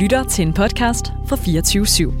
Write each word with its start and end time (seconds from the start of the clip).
lytter 0.00 0.24
til 0.24 0.46
en 0.46 0.52
podcast 0.56 1.10
fra 1.28 1.36
24 1.36 1.84
/7. 1.84 2.12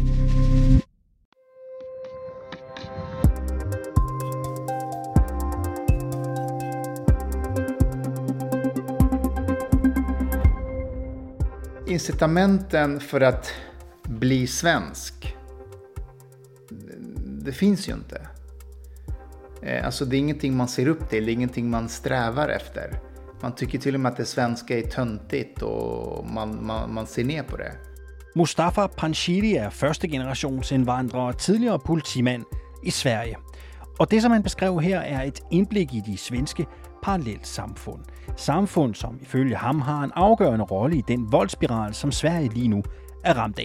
Incitamenten 11.86 13.00
för 13.00 13.20
att 13.20 13.52
bli 14.04 14.46
svensk, 14.46 15.36
det 17.26 17.52
finns 17.52 17.88
ju 17.88 17.92
inte. 17.92 18.26
Eh, 19.62 19.86
alltså 19.86 20.04
det 20.04 20.16
är 20.16 20.18
ingenting 20.18 20.56
man 20.56 20.68
ser 20.68 20.88
upp 20.88 21.10
till, 21.10 21.26
det 21.26 21.32
är 21.32 21.34
ingenting 21.34 21.70
man 21.70 21.88
strävar 21.88 22.48
efter. 22.48 23.09
Man 23.42 23.54
tycker 23.54 23.78
till 23.78 23.94
och 23.94 24.00
med 24.00 24.12
att 24.12 24.16
det 24.16 24.24
svenska 24.24 24.78
är 24.78 24.82
töntigt 24.82 25.62
och 25.62 26.26
man, 26.26 26.66
man, 26.66 26.94
man 26.94 27.06
ser 27.06 27.24
ner 27.24 27.42
på 27.42 27.56
det. 27.56 27.72
Mustafa 28.34 28.88
Panshiri 28.88 29.56
är 29.56 29.70
första 29.70 30.08
generations 30.08 30.72
invandrare 30.72 31.28
och 31.28 31.38
tidigare 31.38 31.78
politimand 31.78 32.44
i 32.84 32.90
Sverige. 32.90 33.38
Och 33.98 34.06
det, 34.10 34.20
som 34.20 34.32
han 34.32 34.42
beskrev 34.42 34.80
här 34.80 35.02
är 35.02 35.26
ett 35.26 35.42
inblick 35.50 35.94
i 35.94 36.02
de 36.06 36.16
svenska 36.16 36.64
parallellsamfund. 37.02 38.04
Samfund, 38.36 38.96
som 38.96 39.20
ifølge 39.20 39.56
ham 39.56 39.80
har 39.80 40.04
en 40.04 40.12
avgörande 40.12 40.64
roll 40.64 40.94
i 40.94 41.04
den 41.06 41.26
våldsspiral 41.26 41.94
som 41.94 42.12
Sverige 42.12 42.50
lige 42.54 42.68
nu 42.68 42.82
är 43.24 43.34
ramt 43.34 43.58
av. 43.58 43.64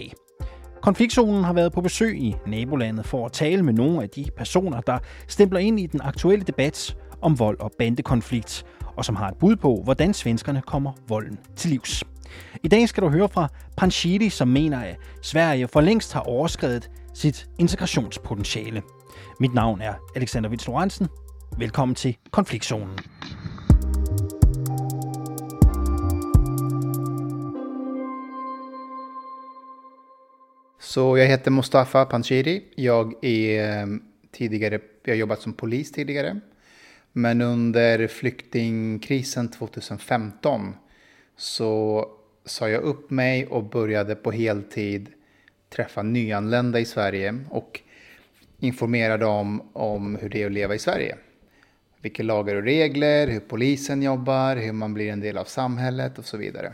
Konfliktzonen 0.82 1.44
har 1.44 1.54
varit 1.54 1.72
på 1.72 1.80
besøg 1.80 2.18
i 2.18 2.36
nabolandet 2.46 3.06
för 3.06 3.26
att 3.26 3.32
tala 3.32 3.62
med 3.62 3.74
några 3.74 4.02
av 4.02 4.08
de 4.14 4.30
personer, 4.30 4.82
der 4.86 4.98
stempler 5.28 5.60
in 5.60 5.78
i 5.78 5.86
den 5.86 6.00
aktuella 6.00 6.44
debatten 6.44 6.96
om 7.20 7.34
våld 7.34 7.60
och 7.60 7.72
bandekonflikt, 7.78 8.64
og 8.96 9.04
som 9.04 9.16
har 9.16 9.28
et 9.28 9.36
bud 9.36 9.56
på, 9.56 9.80
hvordan 9.84 10.14
svenskerne 10.14 10.62
kommer 10.62 10.92
volden 11.08 11.38
til 11.56 11.70
livs. 11.70 12.04
I 12.62 12.68
dag 12.68 12.88
skal 12.88 13.02
du 13.02 13.08
høre 13.08 13.28
fra 13.28 13.48
Panshiri, 13.76 14.28
som 14.28 14.48
mener, 14.48 14.80
at 14.80 14.96
Sverige 15.22 15.68
for 15.68 15.80
længst 15.80 16.12
har 16.12 16.20
overskrevet 16.20 16.90
sit 17.14 17.46
integrationspotentiale. 17.58 18.82
Mit 19.40 19.54
navn 19.54 19.80
er 19.80 19.94
Alexander 20.16 20.50
Vils 20.50 20.66
Lorentzen. 20.66 21.08
Velkommen 21.58 21.94
til 21.94 22.16
Konfliktzonen. 22.30 22.98
Så 30.80 31.16
jag 31.16 31.26
heter 31.26 31.50
Mustafa 31.50 32.04
Panshiri. 32.04 32.60
Jag 32.76 33.24
är 33.24 33.82
eh, 33.82 33.86
tidigare, 34.32 34.78
jag 35.04 35.14
har 35.14 35.18
jobbat 35.18 35.42
som 35.42 35.52
polis 35.52 35.92
tidigare. 35.92 36.40
Men 37.18 37.40
under 37.40 38.06
flyktingkrisen 38.06 39.48
2015 39.48 40.74
så 41.36 42.04
sa 42.44 42.68
jag 42.68 42.82
upp 42.82 43.10
mig 43.10 43.46
och 43.46 43.64
började 43.64 44.14
på 44.14 44.32
heltid 44.32 45.08
träffa 45.68 46.02
nyanlända 46.02 46.80
i 46.80 46.84
Sverige 46.84 47.38
och 47.50 47.80
informera 48.58 49.16
dem 49.16 49.70
om 49.72 50.16
hur 50.16 50.28
det 50.28 50.42
är 50.42 50.46
att 50.46 50.52
leva 50.52 50.74
i 50.74 50.78
Sverige. 50.78 51.16
Vilka 52.00 52.22
lagar 52.22 52.54
och 52.54 52.62
regler, 52.62 53.28
hur 53.28 53.40
polisen 53.40 54.02
jobbar, 54.02 54.56
hur 54.56 54.72
man 54.72 54.94
blir 54.94 55.12
en 55.12 55.20
del 55.20 55.38
av 55.38 55.44
samhället 55.44 56.18
och 56.18 56.24
så 56.24 56.36
vidare. 56.36 56.72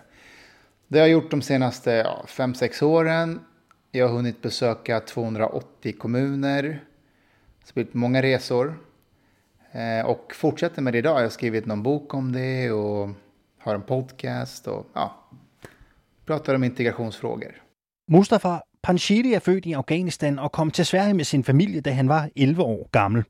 Det 0.88 0.98
har 0.98 1.06
jag 1.06 1.12
gjort 1.12 1.30
de 1.30 1.42
senaste 1.42 2.06
5-6 2.26 2.84
åren. 2.84 3.40
Jag 3.90 4.08
har 4.08 4.16
hunnit 4.16 4.42
besöka 4.42 5.00
280 5.00 5.94
kommuner, 5.98 6.84
spelat 7.64 7.94
många 7.94 8.22
resor 8.22 8.76
Eh, 9.72 10.06
och 10.06 10.32
fortsätter 10.34 10.82
med 10.82 10.94
det 10.94 10.98
idag. 10.98 11.18
Jag 11.18 11.22
har 11.22 11.28
skrivit 11.28 11.66
någon 11.66 11.82
bok 11.82 12.14
om 12.14 12.32
det 12.32 12.70
och 12.70 13.08
har 13.58 13.74
en 13.74 13.82
podcast 13.82 14.66
och 14.66 14.86
ja, 14.94 15.14
pratar 16.26 16.54
om 16.54 16.64
integrationsfrågor. 16.64 17.62
Mustafa 18.10 18.62
Panshiri 18.82 19.34
är 19.34 19.40
född 19.40 19.66
i 19.66 19.74
Afghanistan 19.74 20.38
och 20.38 20.52
kom 20.52 20.70
till 20.70 20.86
Sverige 20.86 21.14
med 21.14 21.26
sin 21.26 21.42
familj 21.42 21.82
när 21.84 21.92
han 21.92 22.08
var 22.08 22.30
11 22.34 22.64
år 22.64 22.88
gammal. 22.92 23.24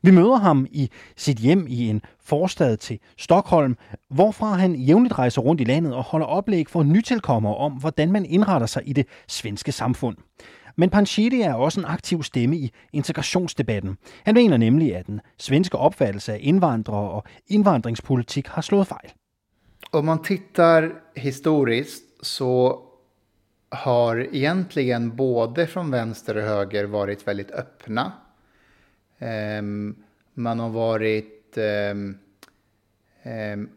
Vi 0.00 0.12
möter 0.12 0.28
honom 0.28 0.66
i 0.66 0.90
sitt 1.14 1.40
hem 1.40 1.68
i 1.68 1.90
en 1.90 2.00
forstad 2.22 2.76
till 2.76 2.98
Stockholm, 3.18 3.76
varifrån 4.08 4.48
han 4.48 4.74
jämnligt 4.74 5.18
reser 5.18 5.42
runt 5.42 5.60
i 5.60 5.64
landet 5.64 5.92
och 5.92 6.04
håller 6.04 6.38
upplägg 6.38 6.70
för 6.70 6.84
nytilkommere 6.84 7.54
om, 7.54 7.72
hur 7.96 8.06
man 8.06 8.24
inrättar 8.24 8.66
sig 8.66 8.82
i 8.86 8.92
det 8.92 9.08
svenska 9.26 9.72
samfundet. 9.72 10.24
Men 10.76 10.90
Panshiri 10.90 11.42
er 11.42 11.54
også 11.54 11.80
en 11.80 11.86
aktiv 11.86 12.22
stemme 12.22 12.56
i 12.56 12.72
integrationsdebatten. 12.92 13.98
Han 14.24 14.34
mener 14.34 14.56
nemlig, 14.56 14.96
at 14.96 15.06
den 15.06 15.20
svenske 15.38 15.78
opfattelse 15.78 16.32
af 16.32 16.38
indvandrere 16.40 17.10
og 17.10 17.24
indvandringspolitik 17.46 18.48
har 18.48 18.62
slået 18.62 18.86
fejl. 18.86 19.12
Om 19.92 20.04
man 20.04 20.22
tittar 20.22 20.90
historiskt 21.16 22.04
så 22.22 22.80
har 23.68 24.16
egentligen 24.16 25.16
både 25.16 25.66
från 25.66 25.90
vänster 25.90 26.36
och 26.36 26.42
höger 26.42 26.84
varit 26.84 27.26
väldigt 27.26 27.50
öppna. 27.50 28.12
Ehm, 29.18 29.96
man 30.34 30.58
har 30.58 30.70
varit 30.70 31.58
ehm, 31.58 32.18
ehm, 33.22 33.68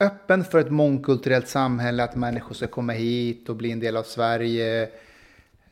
öppen 0.00 0.44
för 0.44 0.58
ett 0.58 0.70
mångkulturellt 0.70 1.48
samhälle, 1.48 2.04
att 2.04 2.16
människor 2.16 2.54
ska 2.54 2.66
komma 2.66 2.92
hit 2.92 3.48
och 3.48 3.56
bli 3.56 3.72
en 3.72 3.80
del 3.80 3.96
av 3.96 4.02
Sverige 4.02 4.88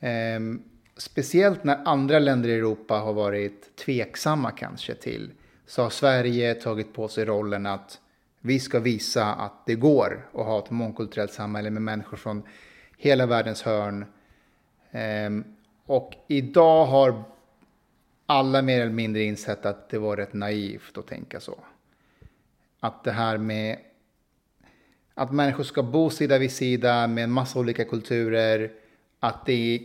Ehm, 0.01 0.63
speciellt 0.97 1.65
när 1.65 1.81
andra 1.85 2.19
länder 2.19 2.49
i 2.49 2.55
Europa 2.55 2.95
har 2.95 3.13
varit 3.13 3.77
tveksamma 3.77 4.51
kanske 4.51 4.95
till 4.95 5.33
så 5.67 5.83
har 5.83 5.91
Sverige 5.91 6.55
tagit 6.55 6.93
på 6.93 7.09
sig 7.09 7.25
rollen 7.25 7.67
att 7.67 8.01
vi 8.41 8.61
ska 8.61 8.81
visa 8.81 9.25
att 9.35 9.67
det 9.67 9.75
går 9.75 10.29
att 10.35 10.47
ha 10.47 10.59
ett 10.59 10.71
mångkulturellt 10.71 11.33
samhälle 11.33 11.71
med 11.71 11.83
människor 11.83 12.17
från 12.17 12.43
hela 12.99 13.27
världens 13.27 13.63
hörn. 13.63 14.07
Ehm, 14.91 15.45
och 15.87 16.13
idag 16.29 16.87
har 16.87 17.25
alla 18.27 18.63
mer 18.63 18.81
eller 18.81 18.93
mindre 18.93 19.23
insett 19.23 19.67
att 19.67 19.89
det 19.89 19.99
var 19.99 20.17
rätt 20.17 20.33
naivt 20.33 20.99
att 20.99 21.07
tänka 21.07 21.41
så. 21.41 21.59
Att 22.81 23.05
det 23.05 23.13
här 23.13 23.39
med 23.39 23.79
att 25.15 25.33
människor 25.33 25.65
ska 25.65 25.83
bo 25.83 26.11
sida 26.11 26.39
vid 26.39 26.53
sida 26.53 27.07
med 27.07 27.25
en 27.25 27.31
massa 27.31 27.59
olika 27.59 27.85
kulturer, 27.85 28.73
att 29.25 29.47
det 29.47 29.81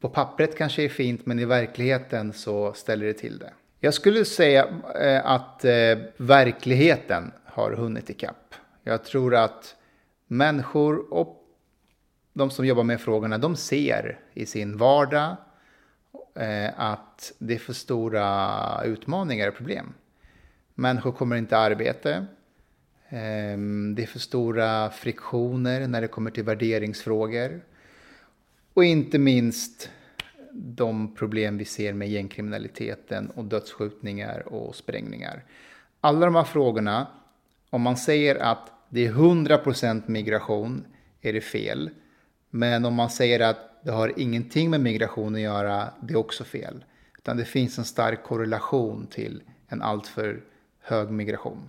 på 0.00 0.08
pappret 0.08 0.58
kanske 0.58 0.82
är 0.82 0.88
fint, 0.88 1.26
men 1.26 1.38
i 1.38 1.44
verkligheten 1.44 2.32
så 2.32 2.72
ställer 2.72 3.06
det 3.06 3.12
till 3.12 3.38
det. 3.38 3.52
Jag 3.80 3.94
skulle 3.94 4.24
säga 4.24 4.68
eh, 5.00 5.26
att 5.26 5.64
eh, 5.64 5.98
verkligheten 6.16 7.32
har 7.44 7.72
hunnit 7.72 8.10
ikapp. 8.10 8.54
Jag 8.82 9.04
tror 9.04 9.34
att 9.34 9.76
människor 10.26 11.14
och 11.14 11.44
de 12.32 12.50
som 12.50 12.66
jobbar 12.66 12.84
med 12.84 13.00
frågorna, 13.00 13.38
de 13.38 13.56
ser 13.56 14.20
i 14.34 14.46
sin 14.46 14.76
vardag 14.76 15.36
eh, 16.34 16.80
att 16.80 17.32
det 17.38 17.54
är 17.54 17.58
för 17.58 17.72
stora 17.72 18.84
utmaningar 18.84 19.48
och 19.48 19.56
problem. 19.56 19.94
Människor 20.74 21.12
kommer 21.12 21.36
inte 21.36 21.58
arbete. 21.58 22.26
Ehm, 23.14 23.94
det 23.94 24.02
är 24.02 24.06
för 24.06 24.18
stora 24.18 24.90
friktioner 24.90 25.88
när 25.88 26.00
det 26.00 26.08
kommer 26.08 26.30
till 26.30 26.44
värderingsfrågor. 26.44 27.60
Och 28.74 28.84
inte 28.84 29.18
minst 29.18 29.90
de 30.52 31.14
problem 31.14 31.58
vi 31.58 31.64
ser 31.64 31.92
med 31.92 32.08
gängkriminaliteten 32.08 33.30
och 33.30 33.44
dödsskjutningar 33.44 34.48
och 34.48 34.74
sprängningar. 34.74 35.44
Alla 36.00 36.26
de 36.26 36.34
här 36.34 36.44
frågorna, 36.44 37.06
om 37.70 37.82
man 37.82 37.96
säger 37.96 38.36
att 38.36 38.70
det 38.88 39.06
är 39.06 39.12
100% 39.12 40.02
migration 40.06 40.84
är 41.20 41.32
det 41.32 41.40
fel. 41.40 41.90
Men 42.50 42.84
om 42.84 42.94
man 42.94 43.10
säger 43.10 43.40
att 43.40 43.84
det 43.84 43.90
har 43.90 44.12
ingenting 44.16 44.70
med 44.70 44.80
migration 44.80 45.34
att 45.34 45.40
göra, 45.40 45.88
det 46.00 46.14
är 46.14 46.18
också 46.18 46.44
fel. 46.44 46.84
Utan 47.18 47.36
det 47.36 47.44
finns 47.44 47.78
en 47.78 47.84
stark 47.84 48.22
korrelation 48.22 49.06
till 49.06 49.42
en 49.68 49.82
alltför 49.82 50.40
hög 50.80 51.10
migration. 51.10 51.68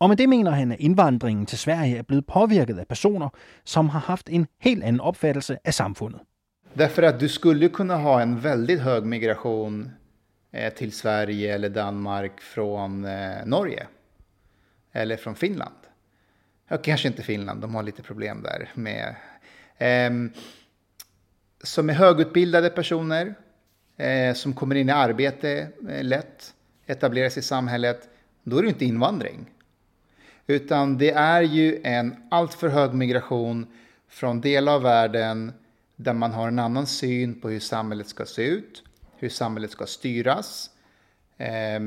Og 0.00 0.08
med 0.08 0.16
det 0.16 0.28
mener 0.28 0.50
han, 0.50 0.72
at 0.72 0.80
indvandringen 0.80 1.46
til 1.46 1.58
Sverige 1.58 1.98
er 1.98 2.02
blevet 2.02 2.26
påvirket 2.26 2.78
af 2.78 2.86
personer, 2.88 3.28
som 3.64 3.88
har 3.88 4.00
haft 4.00 4.28
en 4.28 4.46
helt 4.58 4.84
anden 4.84 5.00
opfattelse 5.00 5.58
af 5.64 5.74
samfundet. 5.74 6.20
Därför 6.74 7.02
att 7.02 7.20
du 7.20 7.28
skulle 7.28 7.68
kunna 7.68 7.96
ha 7.96 8.22
en 8.22 8.40
väldigt 8.40 8.80
hög 8.80 9.04
migration 9.04 9.90
eh, 10.52 10.72
till 10.72 10.92
Sverige 10.92 11.54
eller 11.54 11.68
Danmark 11.68 12.40
från 12.40 13.04
eh, 13.04 13.44
Norge. 13.44 13.86
Eller 14.92 15.16
från 15.16 15.34
Finland. 15.34 15.74
Ja, 16.68 16.76
kanske 16.76 17.08
inte 17.08 17.22
Finland, 17.22 17.60
de 17.60 17.74
har 17.74 17.82
lite 17.82 18.02
problem 18.02 18.42
där 18.42 18.68
med... 18.74 19.14
Eh, 19.78 20.30
som 21.62 21.90
är 21.90 21.94
högutbildade 21.94 22.70
personer, 22.70 23.34
eh, 23.96 24.34
som 24.34 24.52
kommer 24.52 24.74
in 24.74 24.88
i 24.88 24.92
arbete 24.92 25.68
eh, 25.88 26.04
lätt, 26.04 26.54
etableras 26.86 27.36
i 27.36 27.42
samhället. 27.42 28.08
Då 28.44 28.58
är 28.58 28.62
det 28.62 28.68
inte 28.68 28.84
invandring. 28.84 29.46
Utan 30.50 30.98
det 30.98 31.10
är 31.10 31.42
ju 31.42 31.80
en 31.84 32.16
alltför 32.30 32.68
hög 32.68 32.94
migration 32.94 33.66
från 34.08 34.40
delar 34.40 34.74
av 34.74 34.82
världen 34.82 35.52
där 35.96 36.12
man 36.12 36.32
har 36.32 36.48
en 36.48 36.58
annan 36.58 36.86
syn 36.86 37.40
på 37.40 37.48
hur 37.48 37.60
samhället 37.60 38.08
ska 38.08 38.26
se 38.26 38.42
ut, 38.42 38.82
hur 39.16 39.28
samhället 39.28 39.70
ska 39.70 39.86
styras, 39.86 40.70
eh, 41.38 41.80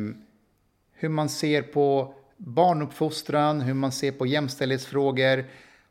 hur 0.93 1.09
man 1.09 1.29
ser 1.29 1.61
på 1.61 2.13
barnuppfostran, 2.37 3.61
hur 3.61 3.73
man 3.73 3.91
ser 3.91 4.11
på 4.11 4.25
jämställdhetsfrågor. 4.25 5.45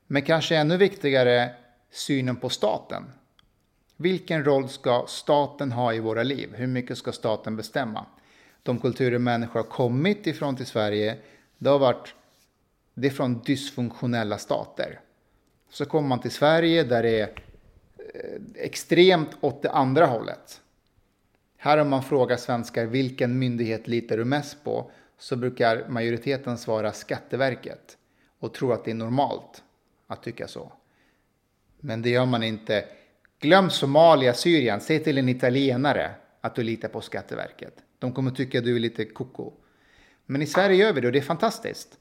Men 0.07 0.23
kanske 0.23 0.57
ännu 0.57 0.77
viktigare, 0.77 1.51
synen 1.91 2.37
på 2.37 2.49
staten. 2.49 3.05
Vilken 3.97 4.45
roll 4.45 4.69
ska 4.69 5.05
staten 5.09 5.73
ha 5.73 5.95
i 5.95 6.01
våra 6.01 6.23
liv? 6.23 6.55
Hur 6.55 6.67
mycket 6.67 6.99
ska 6.99 7.13
staten 7.13 7.57
bestämma? 7.57 8.07
De 8.63 8.79
kulturer 8.79 9.19
människor 9.19 9.61
har 9.61 9.69
kommit 9.69 10.27
ifrån 10.27 10.57
till 10.57 10.67
Sverige, 10.67 11.17
det 11.59 11.71
har 11.71 11.79
varit 11.79 12.15
det 12.95 13.07
är 13.07 13.11
från 13.11 13.43
dysfunktionella 13.43 14.39
stater. 14.39 15.01
Så 15.71 15.85
kommer 15.85 16.09
man 16.09 16.21
till 16.21 16.31
Sverige 16.31 16.85
där 16.85 17.03
det 17.03 17.21
är 17.21 17.29
eh, 18.15 18.41
extremt 18.55 19.31
åt 19.41 19.63
det 19.63 19.71
andra 19.71 20.07
hållet. 20.07 20.61
Här 21.57 21.79
om 21.79 21.89
man 21.89 22.03
frågar 22.03 22.37
svenskar 22.37 22.87
vilken 22.87 23.39
myndighet 23.39 23.89
litar 23.89 24.17
du 24.17 24.25
mest 24.25 24.65
på 24.65 24.91
så 25.19 25.37
brukar 25.37 25.89
majoriteten 25.89 26.59
svara 26.59 26.93
Skatteverket 26.93 27.99
och 28.39 28.55
tror 28.55 28.73
att 28.73 28.85
det 28.85 28.91
är 28.91 28.95
normalt 28.95 29.63
att 30.07 30.23
tycka 30.23 30.49
så. 30.49 30.73
Men 31.81 32.03
det 32.03 32.11
gör 32.11 32.27
man 32.27 32.43
inte. 32.43 32.85
Glöm 33.39 33.71
Somalia, 33.71 34.35
Syrien, 34.35 34.81
säg 34.81 35.05
till 35.05 35.19
en 35.19 35.29
italienare 35.29 36.11
att 36.41 36.55
du 36.55 36.63
litar 36.63 36.89
på 36.89 37.01
Skatteverket. 37.01 37.75
De 37.99 38.13
kommer 38.13 38.31
tycka 38.31 38.59
att 38.59 38.65
du 38.65 38.77
är 38.77 38.81
lite 38.81 39.05
koko. 39.05 39.53
Men 40.27 40.43
i 40.43 40.47
Sverige 40.47 40.77
gör 40.77 40.93
vi 40.93 41.01
det 41.01 41.07
och 41.07 41.13
det 41.13 41.19
är 41.19 41.23
fantastiskt. 41.23 41.99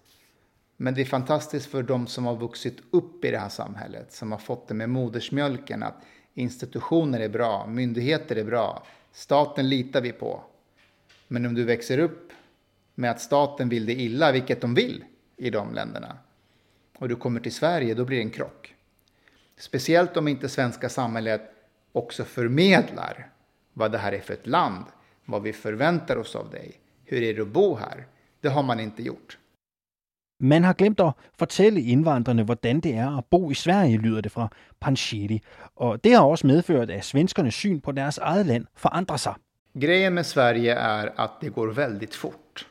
Men 0.83 0.93
det 0.93 1.01
är 1.01 1.05
fantastiskt 1.05 1.65
för 1.65 1.83
de 1.83 2.07
som 2.07 2.25
har 2.25 2.35
vuxit 2.35 2.77
upp 2.91 3.25
i 3.25 3.31
det 3.31 3.37
här 3.37 3.49
samhället, 3.49 4.11
som 4.11 4.31
har 4.31 4.39
fått 4.39 4.67
det 4.67 4.73
med 4.73 4.89
modersmjölken, 4.89 5.83
att 5.83 6.03
institutioner 6.33 7.19
är 7.19 7.29
bra, 7.29 7.67
myndigheter 7.67 8.35
är 8.35 8.43
bra, 8.43 8.83
staten 9.11 9.69
litar 9.69 10.01
vi 10.01 10.11
på. 10.11 10.41
Men 11.27 11.45
om 11.45 11.53
du 11.53 11.63
växer 11.63 11.97
upp 11.97 12.31
med 12.95 13.11
att 13.11 13.21
staten 13.21 13.69
vill 13.69 13.85
det 13.85 13.93
illa, 13.93 14.31
vilket 14.31 14.61
de 14.61 14.73
vill 14.73 15.03
i 15.37 15.49
de 15.49 15.73
länderna, 15.73 16.17
och 16.97 17.09
du 17.09 17.15
kommer 17.15 17.39
till 17.39 17.53
Sverige, 17.53 17.93
då 17.93 18.05
blir 18.05 18.17
det 18.17 18.23
en 18.23 18.29
krock. 18.29 18.75
Speciellt 19.57 20.17
om 20.17 20.27
inte 20.27 20.49
svenska 20.49 20.89
samhället 20.89 21.41
också 21.91 22.23
förmedlar 22.23 23.31
vad 23.73 23.91
det 23.91 23.97
här 23.97 24.11
är 24.11 24.19
för 24.19 24.33
ett 24.33 24.47
land, 24.47 24.85
vad 25.25 25.41
vi 25.41 25.53
förväntar 25.53 26.17
oss 26.17 26.35
av 26.35 26.49
dig, 26.49 26.79
hur 27.05 27.23
är 27.23 27.33
det 27.33 27.41
att 27.41 27.47
bo 27.47 27.75
här? 27.75 28.07
Det 28.39 28.49
har 28.49 28.63
man 28.63 28.79
inte 28.79 29.03
gjort. 29.03 29.37
Man 30.43 30.63
har 30.63 30.73
glemt 30.73 30.99
at 30.99 31.13
fortælle 31.39 31.81
indvandrerne, 31.81 32.43
hvordan 32.43 32.79
det 32.79 32.95
er 32.95 33.17
at 33.17 33.25
bo 33.25 33.51
i 33.51 33.53
Sverige, 33.53 33.97
lyder 33.97 34.21
det 34.21 34.31
fra 34.31 34.47
Panchiri. 34.79 35.41
Og 35.75 36.03
det 36.03 36.13
har 36.13 36.21
også 36.21 36.47
medført, 36.47 36.89
at 36.89 37.05
svenskernes 37.05 37.55
syn 37.55 37.79
på 37.81 37.91
deres 37.91 38.17
eget 38.17 38.45
land 38.45 38.65
forandrer 38.75 39.17
sig. 39.17 39.33
Grejen 39.81 40.13
med 40.13 40.23
Sverige 40.23 40.73
är 40.73 41.11
att 41.17 41.41
det 41.41 41.49
går 41.49 41.67
väldigt 41.67 42.15
fort. 42.15 42.67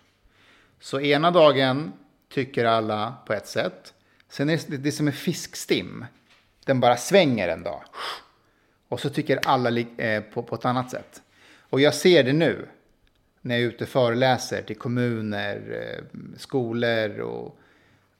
Så 0.81 1.01
ena 1.01 1.31
dagen 1.31 1.93
tycker 2.35 2.65
alla 2.65 3.15
på 3.27 3.33
ett 3.33 3.47
sätt. 3.47 3.95
Sen 4.29 4.51
är 4.51 4.61
det, 4.69 4.77
det 4.77 4.93
som 4.93 5.07
en 5.07 5.13
fiskstim. 5.13 6.05
Den 6.67 6.81
bara 6.81 6.97
svänger 6.97 7.49
en 7.49 7.63
dag. 7.63 7.83
Och 8.89 9.01
så 9.01 9.09
tycker 9.09 9.41
alla 9.45 9.71
eh, 9.81 10.23
på, 10.23 10.43
på 10.43 10.55
ett 10.55 10.65
annat 10.65 10.91
sätt. 10.91 11.23
Och 11.71 11.81
jag 11.81 11.95
ser 11.95 12.25
det 12.25 12.33
nu 12.33 12.69
när 13.43 13.55
jag 13.55 13.65
är 13.65 13.69
ute 13.69 13.85
och 13.85 13.91
föreläser 13.91 14.63
till 14.63 14.77
kommuner, 14.77 15.57
eh, 15.71 16.05
skolor 16.37 17.21
och 17.21 17.59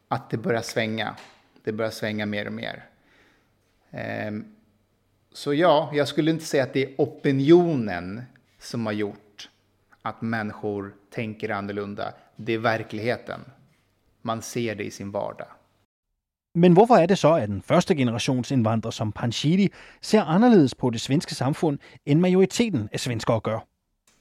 att 0.09 0.31
det 0.31 0.37
börjar 0.37 0.63
svänga. 0.63 1.17
Det 1.65 1.73
börjar 1.73 1.91
svänga 1.91 2.27
mer 2.27 2.47
och 2.47 2.53
mer. 2.53 2.85
Ehm, 3.91 4.45
så 5.33 5.55
ja, 5.55 5.91
jag 5.95 6.09
skulle 6.09 6.31
inte 6.31 6.45
säga 6.45 6.63
att 6.63 6.73
det 6.73 6.85
är 6.85 6.95
opinionen 6.99 8.23
som 8.59 8.87
har 8.87 8.93
gjort 8.93 9.51
att 10.03 10.23
människor 10.23 10.95
tänker 11.11 11.51
annorlunda. 11.51 12.13
Det 12.37 12.53
är 12.53 12.59
verkligheten. 12.59 13.41
Man 14.23 14.43
ser 14.43 14.75
det 14.75 14.85
i 14.85 14.91
sin 14.91 15.11
vardag. 15.11 15.47
Men 16.55 16.73
hvorfor 16.73 16.97
er 16.97 17.07
det 17.07 17.19
så, 17.19 17.35
at 17.35 17.51
en 17.51 17.63
første 17.63 17.95
generations 17.95 18.51
indvandrer 18.51 18.91
som 18.91 19.13
Panshiri 19.13 19.69
ser 20.01 20.21
anderledes 20.21 20.75
på 20.75 20.91
det 20.91 21.01
svenske 21.01 21.35
samfund, 21.35 21.79
end 22.07 22.21
majoriteten 22.21 22.89
af 22.93 23.01
svenskere 23.01 23.41
gør? 23.41 23.59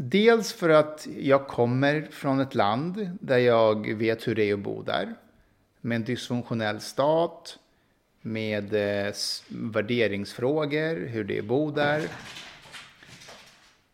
Dels 0.01 0.53
för 0.53 0.69
att 0.69 1.07
jag 1.17 1.47
kommer 1.47 2.07
från 2.11 2.39
ett 2.39 2.55
land 2.55 3.09
där 3.21 3.37
jag 3.37 3.93
vet 3.93 4.27
hur 4.27 4.35
det 4.35 4.49
är 4.49 4.53
att 4.53 4.59
bo 4.59 4.83
där. 4.83 5.15
Med 5.81 5.95
en 5.95 6.03
dysfunktionell 6.03 6.79
stat, 6.79 7.57
med 8.21 8.73
eh, 8.73 9.13
värderingsfrågor, 9.47 11.07
hur 11.07 11.23
det 11.23 11.37
är 11.37 11.39
att 11.39 11.45
bo 11.45 11.71
där. 11.71 12.01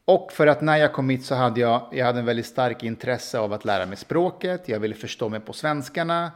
Och 0.05 0.31
för 0.31 0.47
att 0.47 0.61
när 0.61 0.77
jag 0.77 0.93
kom 0.93 1.09
hit 1.09 1.25
så 1.25 1.35
hade 1.35 1.59
jag, 1.59 1.89
jag 1.91 2.05
hade 2.05 2.19
en 2.19 2.25
väldigt 2.25 2.45
stark 2.45 2.83
intresse 2.83 3.39
av 3.39 3.53
att 3.53 3.65
lära 3.65 3.85
mig 3.85 3.97
språket. 3.97 4.69
Jag 4.69 4.79
ville 4.79 4.95
förstå 4.95 5.29
mig 5.29 5.39
på 5.39 5.53
svenskarna. 5.53 6.31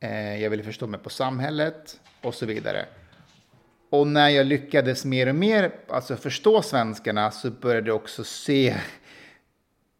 Eh, 0.00 0.42
jag 0.42 0.50
ville 0.50 0.62
förstå 0.62 0.86
mig 0.86 1.00
på 1.00 1.10
samhället 1.10 2.00
och 2.22 2.34
så 2.34 2.46
vidare. 2.46 2.86
Och 3.92 4.06
när 4.06 4.28
jag 4.28 4.46
lyckades 4.46 5.04
mer 5.04 5.28
och 5.28 5.34
mer 5.34 5.74
alltså 5.88 6.16
förstå 6.16 6.62
svenskarna 6.62 7.30
så 7.30 7.50
började 7.50 7.88
jag 7.88 7.96
också 7.96 8.24
se 8.24 8.76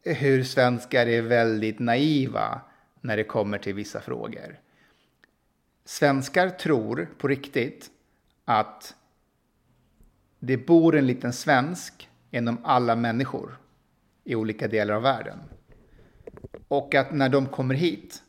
hur 0.03 0.43
svenskar 0.45 1.07
är 1.07 1.23
väldigt 1.23 1.79
naiva 1.79 2.61
när 3.01 3.17
det 3.17 3.25
kommer 3.25 3.59
till 3.59 3.75
vissa 3.75 4.01
frågor. 4.01 4.59
Svenskar 5.85 6.51
tror 6.51 7.09
på 7.19 7.29
riktigt 7.29 7.91
att 8.45 8.95
det 10.39 10.57
bor 10.57 10.97
en 10.97 11.07
liten 11.07 11.33
svensk 11.33 12.09
inom 12.31 12.59
alla 12.65 12.97
människor 12.97 13.57
i 14.25 14.35
olika 14.35 14.69
delar 14.69 14.95
av 14.95 15.03
världen. 15.03 15.39
Och 16.69 16.95
att 16.95 17.13
när 17.13 17.29
de 17.29 17.47
kommer 17.47 17.75
hit 17.75 18.23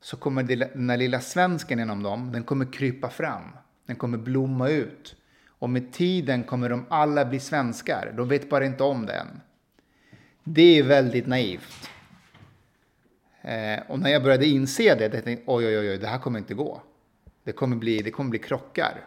så 0.00 0.16
kommer 0.16 0.42
den 0.42 0.90
här 0.90 0.96
lilla 0.96 1.20
svensken 1.20 1.80
inom 1.80 2.02
dem, 2.02 2.32
den 2.32 2.44
kommer 2.44 2.72
krypa 2.72 3.10
fram 3.10 3.42
den 3.88 3.96
kommer 3.96 4.18
blomma 4.18 4.68
ut. 4.68 5.16
Och 5.48 5.70
med 5.70 5.92
tiden 5.92 6.44
kommer 6.44 6.68
de 6.68 6.86
alla 6.88 7.24
bli 7.24 7.40
svenskar. 7.40 8.14
De 8.16 8.28
vet 8.28 8.50
bara 8.50 8.66
inte 8.66 8.82
om 8.82 9.06
det 9.06 9.12
än. 9.12 9.40
Det 10.44 10.78
är 10.78 10.82
väldigt 10.82 11.26
naivt. 11.26 11.90
Eh, 13.42 13.80
och 13.88 13.98
när 13.98 14.10
jag 14.10 14.22
började 14.22 14.46
inse 14.46 14.94
det, 14.94 15.14
jag 15.14 15.24
tänkte 15.24 15.44
oj, 15.46 15.66
oj, 15.66 15.78
oj, 15.78 15.98
det 15.98 16.06
här 16.06 16.18
kommer 16.18 16.38
inte 16.38 16.54
gå. 16.54 16.82
Det 17.44 17.52
kommer 17.52 17.76
bli, 17.76 17.98
det 17.98 18.10
kommer 18.10 18.30
bli 18.30 18.38
krockar. 18.38 19.04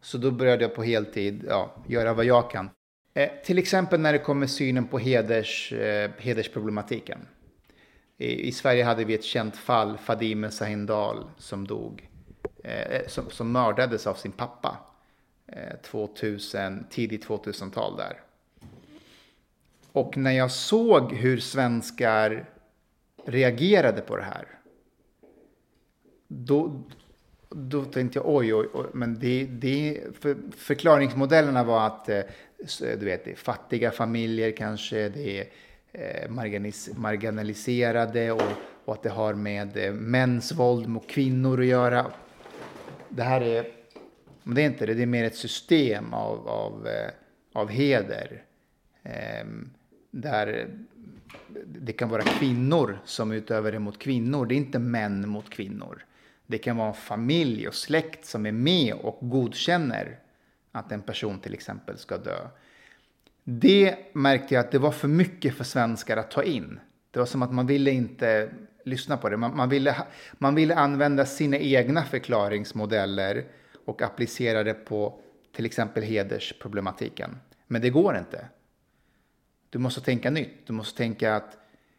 Så 0.00 0.18
då 0.18 0.30
började 0.30 0.64
jag 0.64 0.74
på 0.74 0.82
heltid 0.82 1.44
ja, 1.48 1.74
göra 1.86 2.14
vad 2.14 2.24
jag 2.24 2.50
kan. 2.50 2.70
Eh, 3.14 3.30
till 3.44 3.58
exempel 3.58 4.00
när 4.00 4.12
det 4.12 4.18
kommer 4.18 4.46
synen 4.46 4.86
på 4.86 4.98
heders, 4.98 5.72
eh, 5.72 6.10
hedersproblematiken. 6.18 7.18
I, 8.16 8.48
I, 8.48 8.52
Sverige 8.52 8.84
hade 8.84 9.04
vi 9.04 9.14
ett 9.14 9.24
känt 9.24 9.56
fall, 9.56 9.98
Fadime 9.98 10.50
Sahindal, 10.50 11.30
som 11.36 11.66
dog 11.66 12.07
Eh, 12.68 12.96
eh, 12.96 13.06
som, 13.06 13.30
som 13.30 13.52
mördades 13.52 14.06
av 14.06 14.14
sin 14.14 14.32
pappa 14.32 14.76
eh, 15.46 15.76
2000, 15.82 16.86
tidigt 16.90 17.26
2000-tal 17.26 17.96
där. 17.96 18.20
Och 19.92 20.16
när 20.16 20.30
jag 20.30 20.50
såg 20.50 21.12
hur 21.12 21.38
svenskar 21.38 22.44
reagerade 23.24 24.00
på 24.00 24.16
det 24.16 24.22
här, 24.22 24.48
då, 26.28 26.82
då 27.48 27.84
tänkte 27.84 28.18
jag 28.18 28.28
oj, 28.28 28.54
oj, 28.54 28.68
oj, 28.72 28.86
men 28.92 29.18
det, 29.18 29.44
det, 29.44 30.00
för, 30.20 30.36
förklaringsmodellerna 30.56 31.64
var 31.64 31.86
att 31.86 32.06
du 32.80 33.04
vet, 33.04 33.24
det 33.24 33.30
är 33.30 33.36
fattiga 33.36 33.90
familjer 33.90 34.50
kanske, 34.50 35.08
det 35.08 35.40
är 35.92 36.28
marginaliserade 36.98 38.32
och, 38.32 38.42
och, 38.84 38.94
att 38.94 39.02
det 39.02 39.10
har 39.10 39.34
med 39.34 39.94
mäns 39.94 40.52
våld 40.52 40.88
mot 40.88 41.08
kvinnor 41.08 41.60
att 41.60 41.66
göra 41.66 42.12
det 43.10 43.22
här 43.22 43.40
är, 43.40 43.66
men 44.42 44.54
det 44.54 44.62
är 44.62 44.66
inte 44.66 44.86
det, 44.86 44.94
det 44.94 45.02
är 45.02 45.06
mer 45.06 45.24
ett 45.24 45.36
system 45.36 46.14
av, 46.14 46.48
av, 46.48 46.86
eh, 46.86 47.10
av 47.52 47.68
heder. 47.68 48.42
Ehm, 49.02 49.70
Där 50.10 50.68
det 51.66 51.92
kan 51.92 52.08
vara 52.08 52.22
kvinnor 52.22 52.98
som 53.04 53.32
utövar 53.32 53.72
det 53.72 53.78
mot 53.78 53.98
kvinnor, 53.98 54.46
det 54.46 54.54
är 54.54 54.56
inte 54.56 54.78
män 54.78 55.28
mot 55.28 55.50
kvinnor. 55.50 56.04
Det 56.46 56.58
kan 56.58 56.76
vara 56.76 56.88
en 56.88 56.94
familj 56.94 57.68
och 57.68 57.74
släkt 57.74 58.24
som 58.24 58.46
är 58.46 58.52
med 58.52 58.94
och 58.94 59.18
godkänner 59.20 60.18
att 60.72 60.92
en 60.92 61.02
person 61.02 61.40
till 61.40 61.54
exempel 61.54 61.98
ska 61.98 62.18
dö. 62.18 62.48
Det 63.44 63.96
märkte 64.12 64.54
jag 64.54 64.64
att 64.64 64.70
det 64.70 64.78
var 64.78 64.90
för 64.90 65.08
mycket 65.08 65.54
för 65.54 65.64
svenskar 65.64 66.16
att 66.16 66.30
ta 66.30 66.42
in. 66.42 66.80
Det 67.10 67.18
var 67.18 67.26
som 67.26 67.42
att 67.42 67.52
man 67.52 67.66
ville 67.66 67.90
inte 67.90 68.50
lyssna 68.84 69.16
på 69.16 69.28
det. 69.28 69.36
Man, 69.36 69.56
man, 69.56 69.68
ville, 69.68 69.96
man 70.32 70.54
ville 70.54 70.74
använda 70.74 71.26
sina 71.26 71.56
egna 71.56 72.04
förklaringsmodeller 72.04 73.44
och 73.84 74.02
applicera 74.02 74.64
det 74.64 74.74
på 74.74 75.20
till 75.56 75.66
exempel 75.66 76.02
hedersproblematiken. 76.02 77.36
Men 77.66 77.82
det 77.82 77.90
går 77.90 78.16
inte. 78.16 78.48
Du 79.70 79.78
måste 79.78 80.00
tänka 80.00 80.30
nytt. 80.30 80.66
Du 80.66 80.72
måste 80.72 80.98
tänka 80.98 81.36
att... 81.36 81.58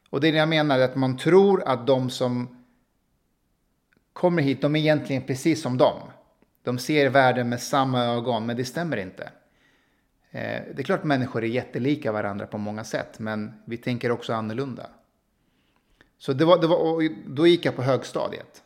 Och 0.09 0.21
det 0.21 0.27
är 0.27 0.31
det 0.31 0.38
jag 0.38 0.50
menar, 0.50 0.79
att 0.79 0.95
man 0.95 1.17
tror 1.17 1.63
att 1.63 1.88
de 1.88 2.09
som 2.09 2.65
kommer 4.13 4.41
hit, 4.41 4.62
de 4.62 4.75
är 4.75 4.79
egentligen 4.79 5.21
precis 5.21 5.62
som 5.62 5.77
dem. 5.77 6.00
De 6.63 6.79
ser 6.79 7.09
världen 7.09 7.50
med 7.50 7.62
samma 7.62 8.05
ögon, 8.05 8.45
men 8.45 8.57
det 8.57 8.65
stämmer 8.65 8.98
inte. 8.98 9.24
Eh, 10.31 10.62
det 10.75 10.77
är 10.77 10.83
klart 10.83 11.00
att 11.00 11.05
människor 11.05 11.43
är 11.43 11.48
jättelika 11.48 12.12
varandra 12.12 12.48
på 12.48 12.57
många 12.57 12.83
sätt, 12.83 13.19
men 13.19 13.53
vi 13.65 13.77
tänker 13.77 14.12
också 14.12 14.33
annorlunda. 14.33 14.89
Så 16.19 16.33
det 16.33 16.45
var, 16.45 16.61
det 16.61 16.67
var, 16.67 17.09
då 17.35 17.47
gick 17.47 17.65
jag 17.65 17.75
på 17.75 17.81
högstadiet. 17.81 18.63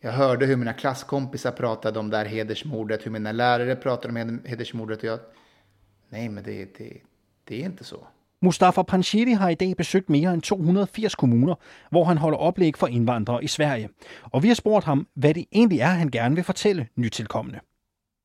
Jag 0.00 0.12
hörde 0.12 0.46
hur 0.46 0.56
mina 0.56 0.72
klasskompisar 0.72 1.52
pratade 1.52 1.98
om 1.98 2.10
det 2.10 2.16
här 2.16 2.24
hedersmordet, 2.24 3.06
hur 3.06 3.10
mina 3.10 3.32
lärare 3.32 3.76
pratade 3.76 4.22
om 4.22 4.40
hedersmordet. 4.44 4.98
Och 4.98 5.04
jag, 5.04 5.18
nej, 6.08 6.28
men 6.28 6.44
det, 6.44 6.78
det, 6.78 7.00
det 7.44 7.62
är 7.62 7.64
inte 7.64 7.84
så. 7.84 8.06
Mustafa 8.40 8.84
Panshiri 8.84 9.32
har 9.32 9.50
i 9.50 9.54
dag 9.54 9.76
besøgt 9.76 10.08
mere 10.08 10.32
end 10.32 10.42
280 10.42 11.16
kommuner, 11.16 11.54
hvor 11.90 12.04
han 12.04 12.18
holder 12.18 12.38
oplæg 12.38 12.76
for 12.76 12.86
indvandrere 12.86 13.44
i 13.44 13.48
Sverige. 13.48 13.88
Og 14.32 14.42
vi 14.42 14.48
har 14.48 14.54
spurgt 14.54 14.84
ham, 14.84 15.06
hvad 15.14 15.34
det 15.34 15.46
egentlig 15.52 15.80
er, 15.80 15.86
han 15.86 16.10
gerne 16.10 16.34
vil 16.34 16.44
fortælle 16.44 16.88
nytilkommende. 16.96 17.60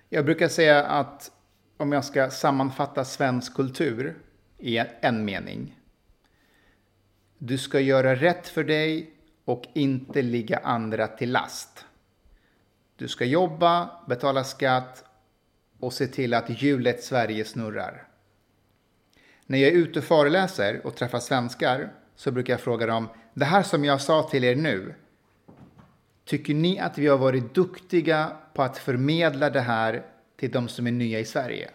Jag 0.09 0.25
brukar 0.25 0.47
säga 0.47 0.83
att 0.83 1.31
om 1.77 1.93
jag 1.93 2.05
ska 2.05 2.29
sammanfatta 2.29 3.05
svensk 3.05 3.55
kultur 3.55 4.15
i 4.59 4.77
en 5.01 5.25
mening. 5.25 5.76
Du 7.37 7.57
ska 7.57 7.79
göra 7.79 8.15
rätt 8.15 8.47
för 8.47 8.63
dig 8.63 9.11
och 9.45 9.63
inte 9.73 10.21
ligga 10.21 10.57
andra 10.57 11.07
till 11.07 11.31
last. 11.31 11.85
Du 12.95 13.07
ska 13.07 13.25
jobba, 13.25 13.89
betala 14.07 14.43
skatt 14.43 15.03
och 15.79 15.93
se 15.93 16.07
till 16.07 16.33
att 16.33 16.61
hjulet 16.61 17.03
Sverige 17.03 17.45
snurrar. 17.45 18.07
När 19.45 19.57
jag 19.57 19.71
är 19.71 19.75
ute 19.75 19.99
och 19.99 20.05
föreläser 20.05 20.81
och 20.85 20.95
träffar 20.95 21.19
svenskar 21.19 21.93
så 22.15 22.31
brukar 22.31 22.53
jag 22.53 22.61
fråga 22.61 22.85
dem, 22.85 23.09
det 23.33 23.45
här 23.45 23.63
som 23.63 23.85
jag 23.85 24.01
sa 24.01 24.23
till 24.23 24.43
er 24.43 24.55
nu, 24.55 24.95
tycker 26.25 26.53
ni 26.53 26.79
att 26.79 26.97
vi 26.97 27.07
har 27.07 27.17
varit 27.17 27.55
duktiga 27.55 28.31
på 28.53 28.63
att 28.63 28.77
förmedla 28.77 29.49
det 29.49 29.61
här 29.61 30.05
till 30.37 30.51
de 30.51 30.67
som 30.67 30.87
är 30.87 30.91
nya 30.91 31.19
i 31.19 31.25
Sverige? 31.25 31.69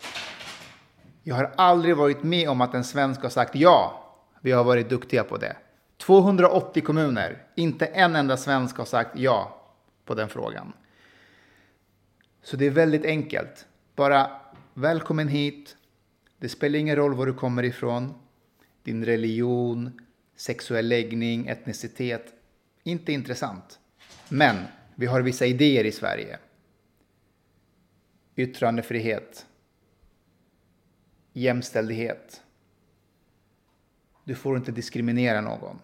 Jag 1.22 1.34
har 1.34 1.52
aldrig 1.56 1.96
varit 1.96 2.22
med 2.22 2.48
om 2.48 2.60
att 2.60 2.74
en 2.74 2.84
svensk 2.84 3.22
har 3.22 3.30
sagt 3.30 3.54
ja, 3.54 4.01
vi 4.42 4.52
har 4.52 4.64
varit 4.64 4.88
duktiga 4.88 5.24
på 5.24 5.36
det. 5.36 5.56
280 5.96 6.82
kommuner, 6.82 7.46
inte 7.54 7.86
en 7.86 8.16
enda 8.16 8.36
svensk 8.36 8.76
har 8.76 8.84
sagt 8.84 9.18
ja 9.18 9.62
på 10.04 10.14
den 10.14 10.28
frågan. 10.28 10.72
Så 12.42 12.56
det 12.56 12.66
är 12.66 12.70
väldigt 12.70 13.04
enkelt. 13.04 13.66
Bara 13.96 14.30
välkommen 14.74 15.28
hit. 15.28 15.76
Det 16.38 16.48
spelar 16.48 16.78
ingen 16.78 16.96
roll 16.96 17.14
var 17.14 17.26
du 17.26 17.34
kommer 17.34 17.62
ifrån. 17.62 18.14
Din 18.82 19.04
religion, 19.04 20.00
sexuell 20.36 20.88
läggning, 20.88 21.46
etnicitet. 21.46 22.32
Inte 22.82 23.12
intressant. 23.12 23.78
Men 24.28 24.56
vi 24.94 25.06
har 25.06 25.20
vissa 25.20 25.46
idéer 25.46 25.84
i 25.84 25.92
Sverige. 25.92 26.38
Yttrandefrihet. 28.36 29.46
Jämställdhet. 31.32 32.42
Du 34.24 34.34
får 34.34 34.56
inte 34.56 34.72
diskriminera 34.72 35.40
någon. 35.40 35.78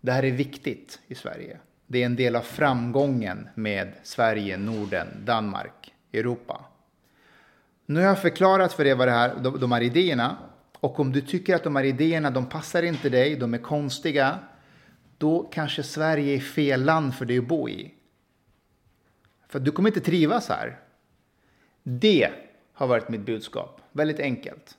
Det 0.00 0.12
här 0.12 0.22
är 0.22 0.30
viktigt 0.30 1.00
i 1.06 1.14
Sverige. 1.14 1.58
Det 1.86 2.02
är 2.02 2.06
en 2.06 2.16
del 2.16 2.36
av 2.36 2.40
framgången 2.42 3.48
med 3.54 3.92
Sverige, 4.02 4.56
Norden, 4.56 5.08
Danmark, 5.24 5.94
Europa. 6.12 6.64
Nu 7.86 8.00
har 8.00 8.06
jag 8.06 8.22
förklarat 8.22 8.72
för 8.72 8.84
dig 8.84 8.94
vad 8.94 9.08
det 9.08 9.12
här, 9.12 9.36
de, 9.36 9.60
de 9.60 9.72
här 9.72 9.80
idéerna. 9.80 10.36
Och 10.80 11.00
om 11.00 11.12
du 11.12 11.20
tycker 11.20 11.54
att 11.54 11.64
de 11.64 11.76
här 11.76 11.84
idéerna 11.84 12.30
de 12.30 12.46
passar 12.46 12.82
inte 12.82 13.08
dig, 13.08 13.36
de 13.36 13.54
är 13.54 13.58
konstiga, 13.58 14.38
då 15.18 15.42
kanske 15.52 15.82
Sverige 15.82 16.36
är 16.36 16.40
fel 16.40 16.84
land 16.84 17.14
för 17.14 17.24
dig 17.24 17.38
att 17.38 17.48
bo 17.48 17.68
i. 17.68 17.94
För 19.48 19.60
du 19.60 19.70
kommer 19.70 19.88
inte 19.88 20.00
trivas 20.00 20.48
här. 20.48 20.80
Det 21.82 22.30
har 22.72 22.86
varit 22.86 23.08
mitt 23.08 23.20
budskap. 23.20 23.80
Väldigt 23.92 24.20
enkelt. 24.20 24.76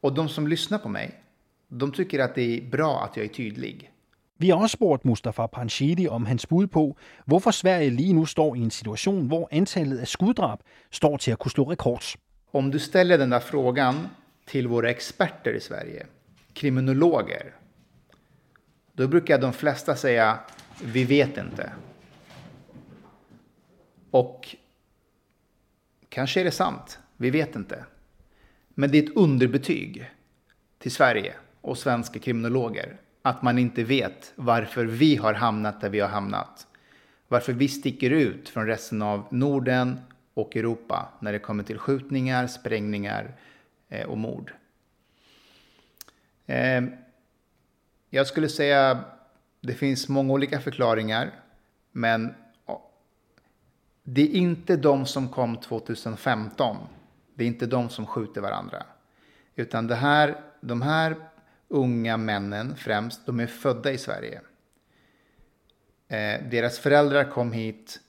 Och 0.00 0.14
de 0.14 0.28
som 0.28 0.46
lyssnar 0.46 0.78
på 0.78 0.88
mig, 0.88 1.20
de 1.68 1.92
tycker 1.92 2.18
att 2.18 2.34
det 2.34 2.56
är 2.56 2.70
bra 2.70 3.04
att 3.04 3.16
jag 3.16 3.24
är 3.24 3.28
tydlig. 3.28 3.90
Vi 4.36 4.50
har 4.50 4.62
også 4.62 4.72
spurgt 4.72 5.04
Mustafa 5.04 5.46
Panshidi 5.46 6.08
om 6.08 6.26
hans 6.26 6.48
bud 6.48 6.70
på, 6.70 6.96
hvorfor 7.24 7.50
Sverige 7.50 7.90
lige 7.90 8.12
nu 8.12 8.26
står 8.26 8.56
i 8.56 8.62
en 8.62 8.70
situation, 8.70 9.26
hvor 9.26 9.48
antallet 9.52 9.98
af 9.98 10.08
skuddrab 10.08 10.62
står 10.90 11.16
til 11.16 11.30
at 11.30 11.38
kunne 11.38 11.52
slå 11.52 11.64
rekord. 11.64 12.04
Om 12.52 12.70
du 12.70 12.78
ställer 12.78 13.18
den 13.18 13.30
där 13.30 13.40
frågan 13.40 14.08
till 14.46 14.68
våra 14.68 14.90
experter 14.90 15.52
i 15.52 15.60
Sverige, 15.60 16.06
kriminologer, 16.54 17.54
då 18.92 19.08
brukar 19.08 19.38
de 19.38 19.52
flesta 19.52 19.96
säga 19.96 20.38
vi 20.82 21.04
vet 21.04 21.36
inte. 21.36 21.72
Och 24.10 24.56
kanske 26.08 26.40
är 26.40 26.44
det 26.44 26.50
sant, 26.50 26.98
vi 27.16 27.30
vet 27.30 27.56
inte. 27.56 27.84
Men 28.80 28.90
det 28.90 28.98
är 28.98 29.02
ett 29.02 29.16
underbetyg 29.16 30.10
till 30.78 30.90
Sverige 30.90 31.34
och 31.60 31.78
svenska 31.78 32.18
kriminologer 32.18 32.96
att 33.22 33.42
man 33.42 33.58
inte 33.58 33.84
vet 33.84 34.32
varför 34.36 34.84
vi 34.84 35.16
har 35.16 35.34
hamnat 35.34 35.80
där 35.80 35.88
vi 35.88 36.00
har 36.00 36.08
hamnat. 36.08 36.66
Varför 37.28 37.52
vi 37.52 37.68
sticker 37.68 38.10
ut 38.10 38.48
från 38.48 38.66
resten 38.66 39.02
av 39.02 39.26
Norden 39.30 40.00
och 40.34 40.56
Europa 40.56 41.08
när 41.20 41.32
det 41.32 41.38
kommer 41.38 41.64
till 41.64 41.78
skjutningar, 41.78 42.46
sprängningar 42.46 43.34
eh, 43.88 44.06
och 44.06 44.18
mord. 44.18 44.52
Eh, 46.46 46.82
jag 48.10 48.26
skulle 48.26 48.48
säga 48.48 49.04
det 49.60 49.74
finns 49.74 50.08
många 50.08 50.32
olika 50.32 50.60
förklaringar, 50.60 51.30
men 51.92 52.34
det 54.02 54.22
är 54.22 54.34
inte 54.34 54.76
de 54.76 55.06
som 55.06 55.28
kom 55.28 55.56
2015. 55.56 56.76
Det 57.40 57.44
är 57.44 57.48
inte 57.48 57.66
de 57.66 57.88
som 57.88 58.06
skjuter 58.06 58.40
varandra. 58.40 58.82
Utan 59.54 59.86
det 59.86 59.94
här, 59.94 60.40
de 60.60 60.82
här 60.82 61.16
unga 61.68 62.16
männen 62.16 62.76
främst, 62.76 63.26
de 63.26 63.40
är 63.40 63.46
födda 63.46 63.92
i 63.92 63.98
Sverige. 63.98 64.40
Eh, 66.08 66.48
deras 66.50 66.78
föräldrar 66.78 67.30
kom 67.30 67.52
hit 67.52 68.00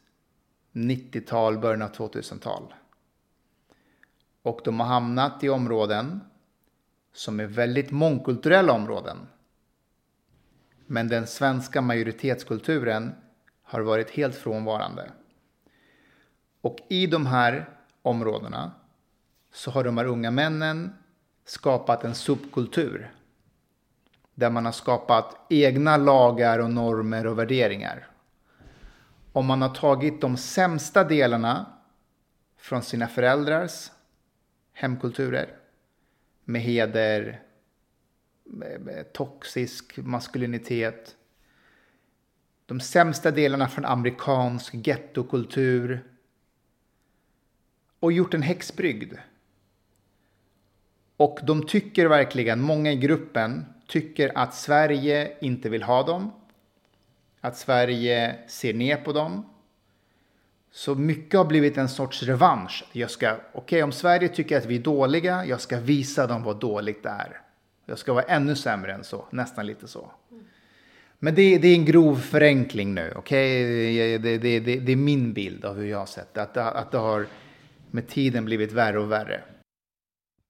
90-tal, 0.71 1.59
början 1.59 1.81
av 1.81 1.91
2000-tal. 1.91 2.73
Och 4.41 4.61
de 4.63 4.79
har 4.79 4.87
hamnat 4.87 5.43
i 5.43 5.49
områden 5.49 6.19
som 7.13 7.39
är 7.39 7.45
väldigt 7.45 7.91
mångkulturella 7.91 8.73
områden. 8.73 9.17
Men 10.85 11.07
den 11.07 11.27
svenska 11.27 11.81
majoritetskulturen 11.81 13.15
har 13.63 13.81
varit 13.81 14.09
helt 14.09 14.35
frånvarande. 14.35 15.11
Och 16.61 16.77
i 16.89 17.07
de 17.07 17.25
här 17.25 17.69
områdena 18.01 18.71
så 19.51 19.71
har 19.71 19.83
de 19.83 19.97
här 19.97 20.05
unga 20.05 20.31
männen 20.31 20.93
skapat 21.45 22.03
en 22.03 22.15
subkultur 22.15 23.11
där 24.35 24.49
man 24.49 24.65
har 24.65 24.71
skapat 24.71 25.37
egna 25.49 25.97
lagar 25.97 26.59
och 26.59 26.71
normer 26.71 27.27
och 27.27 27.39
värderingar. 27.39 28.07
Om 29.33 29.45
man 29.45 29.61
har 29.61 29.75
tagit 29.75 30.21
de 30.21 30.37
sämsta 30.37 31.03
delarna 31.03 31.65
från 32.57 32.81
sina 32.81 33.07
föräldrars 33.07 33.91
hemkulturer 34.73 35.57
med 36.45 36.61
heder, 36.61 37.43
med 38.43 39.13
toxisk 39.13 39.97
maskulinitet, 39.97 41.15
de 42.65 42.79
sämsta 42.79 43.31
delarna 43.31 43.67
från 43.67 43.85
amerikansk 43.85 44.73
gettokultur 44.73 46.03
och 47.99 48.11
gjort 48.11 48.33
en 48.33 48.41
häxbrygd. 48.41 49.13
Och 51.21 51.39
de 51.43 51.65
tycker 51.65 52.05
verkligen, 52.05 52.61
många 52.61 52.91
i 52.91 52.95
gruppen, 52.95 53.65
tycker 53.87 54.31
att 54.35 54.55
Sverige 54.55 55.31
inte 55.41 55.69
vill 55.69 55.83
ha 55.83 56.03
dem. 56.03 56.31
Att 57.41 57.57
Sverige 57.57 58.35
ser 58.47 58.73
ner 58.73 58.97
på 58.97 59.13
dem. 59.13 59.45
Så 60.71 60.95
mycket 60.95 61.37
har 61.37 61.45
blivit 61.45 61.77
en 61.77 61.89
sorts 61.89 62.23
revansch. 62.23 62.85
Jag 62.91 63.11
ska, 63.11 63.33
okej 63.33 63.41
okay, 63.53 63.83
om 63.83 63.91
Sverige 63.91 64.27
tycker 64.27 64.57
att 64.57 64.65
vi 64.65 64.75
är 64.75 64.79
dåliga, 64.79 65.45
jag 65.45 65.61
ska 65.61 65.79
visa 65.79 66.27
dem 66.27 66.43
vad 66.43 66.59
dåligt 66.59 67.03
det 67.03 67.09
är. 67.09 67.41
Jag 67.85 67.99
ska 67.99 68.13
vara 68.13 68.25
ännu 68.25 68.55
sämre 68.55 68.93
än 68.93 69.03
så, 69.03 69.25
nästan 69.29 69.65
lite 69.65 69.87
så. 69.87 70.11
Men 71.19 71.35
det, 71.35 71.57
det 71.57 71.67
är 71.67 71.75
en 71.75 71.85
grov 71.85 72.15
förenkling 72.15 72.93
nu, 72.93 73.13
okej? 73.15 73.17
Okay? 73.17 74.17
Det, 74.17 74.37
det, 74.37 74.59
det, 74.59 74.79
det, 74.79 74.91
är 74.91 74.95
min 74.95 75.33
bild 75.33 75.65
av 75.65 75.77
hur 75.77 75.85
jag 75.85 75.99
har 75.99 76.05
sett 76.05 76.33
det. 76.33 76.41
Att, 76.41 76.57
att 76.57 76.91
det 76.91 76.97
har 76.97 77.27
med 77.91 78.07
tiden 78.07 78.45
blivit 78.45 78.71
värre 78.71 78.99
och 78.99 79.11
värre. 79.11 79.41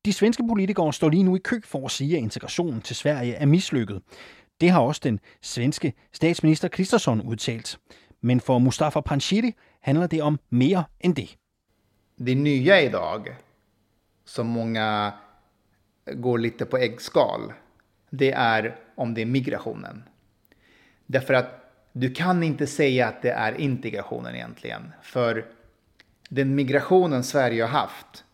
De 0.05 0.13
svenske 0.13 0.43
politikere 0.47 0.93
står 0.93 1.09
lige 1.09 1.23
nu 1.23 1.35
i 1.35 1.39
kø 1.39 1.59
for 1.65 1.85
at 1.85 1.91
sige, 1.91 2.17
at 2.17 2.23
integrationen 2.23 2.81
til 2.81 2.95
Sverige 2.95 3.35
er 3.35 3.45
mislykket. 3.45 4.01
Det 4.61 4.69
har 4.69 4.81
også 4.81 5.01
den 5.03 5.19
svenske 5.41 5.93
statsminister 6.11 6.67
Kristersson 6.67 7.21
udtalt. 7.21 7.79
Men 8.21 8.39
for 8.39 8.59
Mustafa 8.59 9.01
Panshiri 9.01 9.53
handler 9.81 10.07
det 10.07 10.21
om 10.21 10.39
mere 10.49 10.83
end 10.99 11.15
det. 11.15 11.37
Det 12.17 12.37
nya 12.37 12.81
idag, 12.81 13.35
som 14.25 14.45
många 14.45 15.11
går 16.05 16.37
lite 16.37 16.65
på 16.65 16.77
äggskal, 16.77 17.53
det 18.09 18.31
är 18.31 18.75
om 18.95 19.13
det 19.13 19.21
är 19.21 19.25
migrationen. 19.25 20.03
Därför 21.07 21.33
att 21.33 21.47
du 21.93 22.13
kan 22.13 22.43
inte 22.43 22.67
säga 22.67 23.07
att 23.07 23.21
det 23.21 23.31
är 23.31 23.53
integrationen 23.53 24.35
egentligen. 24.35 24.91
För 25.01 25.45
den 26.29 26.55
migrationen 26.55 27.23
Sverige 27.23 27.63
har 27.63 27.69
haft, 27.69 28.25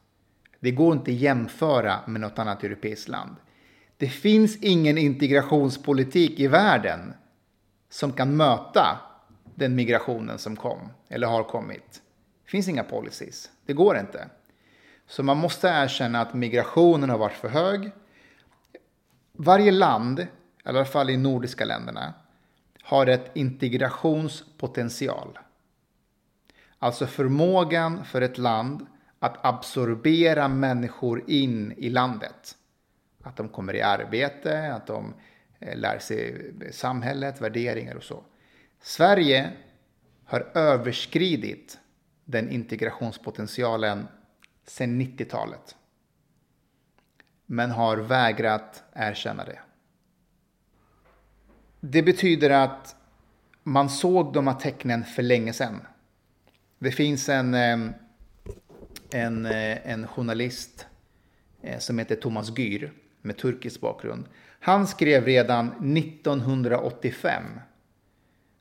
det 0.60 0.72
går 0.72 0.94
inte 0.94 1.12
att 1.12 1.18
jämföra 1.18 2.00
med 2.08 2.22
något 2.22 2.40
annat 2.40 2.64
europeiskt 2.64 3.08
land. 3.08 3.36
Det 3.98 4.08
finns 4.08 4.58
ingen 4.58 4.98
integrationspolitik 4.98 6.40
i 6.40 6.48
världen 6.48 7.14
som 7.90 8.14
kan 8.14 8.38
möta 8.38 9.00
den 9.56 9.76
migrationen 9.76 10.38
som 10.38 10.56
kom, 10.56 10.80
eller 11.10 11.28
har 11.28 11.44
kommit. 11.44 12.02
Det 12.46 12.52
finns 12.52 12.68
inga 12.68 12.84
policies. 12.84 13.52
Det 13.66 13.74
går 13.74 13.98
inte. 13.98 14.30
Så 15.08 15.24
man 15.24 15.38
måste 15.38 15.68
erkänna 15.68 16.22
att 16.22 16.34
migrationen 16.34 17.10
har 17.10 17.18
varit 17.18 17.38
för 17.38 17.50
hög. 17.50 17.92
Varje 19.34 19.72
land, 19.72 20.20
i 20.20 20.28
alla 20.64 20.86
fall 20.86 21.10
i 21.10 21.18
nordiska 21.18 21.66
länderna, 21.66 22.14
har 22.82 23.08
ett 23.08 23.32
integrationspotential. 23.34 25.40
Alltså 26.80 27.08
förmågan 27.08 28.06
för 28.06 28.22
ett 28.22 28.38
land 28.38 28.86
att 29.20 29.46
absorbera 29.46 30.48
människor 30.48 31.24
in 31.28 31.74
i 31.78 31.90
landet. 31.90 32.58
Att 33.24 33.36
de 33.36 33.50
kommer 33.50 33.76
i 33.76 33.82
arbete, 33.82 34.74
att 34.74 34.88
de 34.88 35.14
eh, 35.60 35.78
lär 35.78 36.00
sig 36.00 36.52
samhället, 36.72 37.42
värderingar 37.42 37.96
och 37.96 38.04
så. 38.04 38.24
Sverige 38.82 39.52
har 40.26 40.52
överskridit 40.54 41.80
den 42.26 42.50
integrationspotentialen 42.50 44.08
sedan 44.66 45.02
90-talet. 45.02 45.76
Men 47.46 47.72
har 47.72 47.98
vägrat 47.98 48.84
erkänna 48.94 49.44
det. 49.46 49.60
Det 51.80 52.04
betyder 52.04 52.50
att 52.50 52.96
man 53.64 53.90
såg 53.90 54.34
de 54.34 54.48
här 54.48 54.56
tecknen 54.56 55.04
för 55.04 55.24
länge 55.24 55.54
sedan. 55.54 55.82
Det 56.80 56.92
finns 56.92 57.30
en, 57.30 57.54
eh, 57.54 57.78
en, 59.12 59.46
eh, 59.46 59.92
en 59.92 60.08
journalist 60.08 60.88
eh, 61.62 61.80
som 61.80 62.00
heter 62.00 62.16
Thomas 62.16 62.58
Gyr 62.58 62.94
med 63.22 63.38
turkisk 63.38 63.82
bakgrund. 63.82 64.26
Han 64.60 64.88
skrev 64.88 65.26
redan 65.26 65.68
1985 65.98 67.44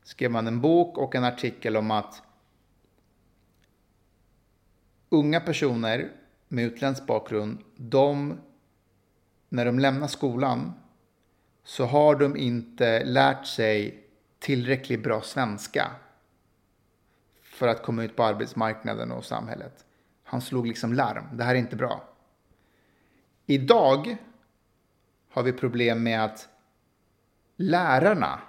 skrev 0.07 0.35
han 0.35 0.47
en 0.47 0.61
bok 0.61 0.99
och 0.99 1.14
en 1.14 1.25
artikel 1.25 1.76
om 1.76 1.90
att 1.90 2.23
unga 5.09 5.40
personer 5.40 6.12
med 6.49 6.64
utländsk 6.64 7.07
bakgrund, 7.07 7.59
de, 7.76 8.40
när 9.49 9.64
de 9.64 9.78
lämnar 9.78 10.07
skolan 10.07 10.73
så 11.64 11.85
har 11.85 12.16
de 12.16 12.37
inte 12.37 13.05
lärt 13.05 13.47
sig 13.47 14.05
tillräckligt 14.38 15.02
bra 15.02 15.23
svenska 15.23 15.90
för 17.43 17.69
att 17.69 17.83
komma 17.83 18.05
ut 18.05 18.16
på 18.16 18.25
arbetsmarknaden 18.25 19.12
och 19.12 19.25
samhället. 19.25 19.86
Han 20.26 20.40
slog 20.40 20.66
liksom 20.66 20.92
larm. 20.92 21.37
Det 21.37 21.45
här 21.45 21.54
är 21.54 21.59
inte 21.59 21.76
bra. 21.76 22.09
Idag 23.47 24.16
har 25.30 25.42
vi 25.42 25.52
problem 25.52 26.02
med 26.02 26.25
att 26.25 26.49
lärarna 27.56 28.40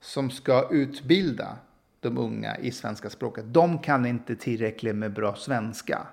som 0.00 0.30
ska 0.30 0.68
utbilda 0.70 1.56
de 2.00 2.18
unga 2.18 2.56
i 2.56 2.70
svenska 2.70 3.10
språket, 3.10 3.44
de 3.54 3.78
kan 3.78 4.06
inte 4.06 4.36
tillräckligt 4.36 4.96
med 4.96 5.12
bra 5.12 5.34
svenska. 5.34 6.06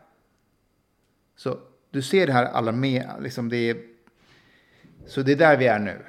Så 1.35 1.59
du 1.91 2.01
ser 2.01 2.27
det 2.27 2.33
här 2.33 2.45
alla 2.45 2.71
med, 2.71 3.09
liksom 3.19 3.49
det 3.49 3.69
är, 3.69 3.77
så 5.07 5.21
det 5.21 5.31
är 5.31 5.35
där 5.35 5.57
vi 5.57 5.67
är 5.67 5.79
nu. 5.79 6.05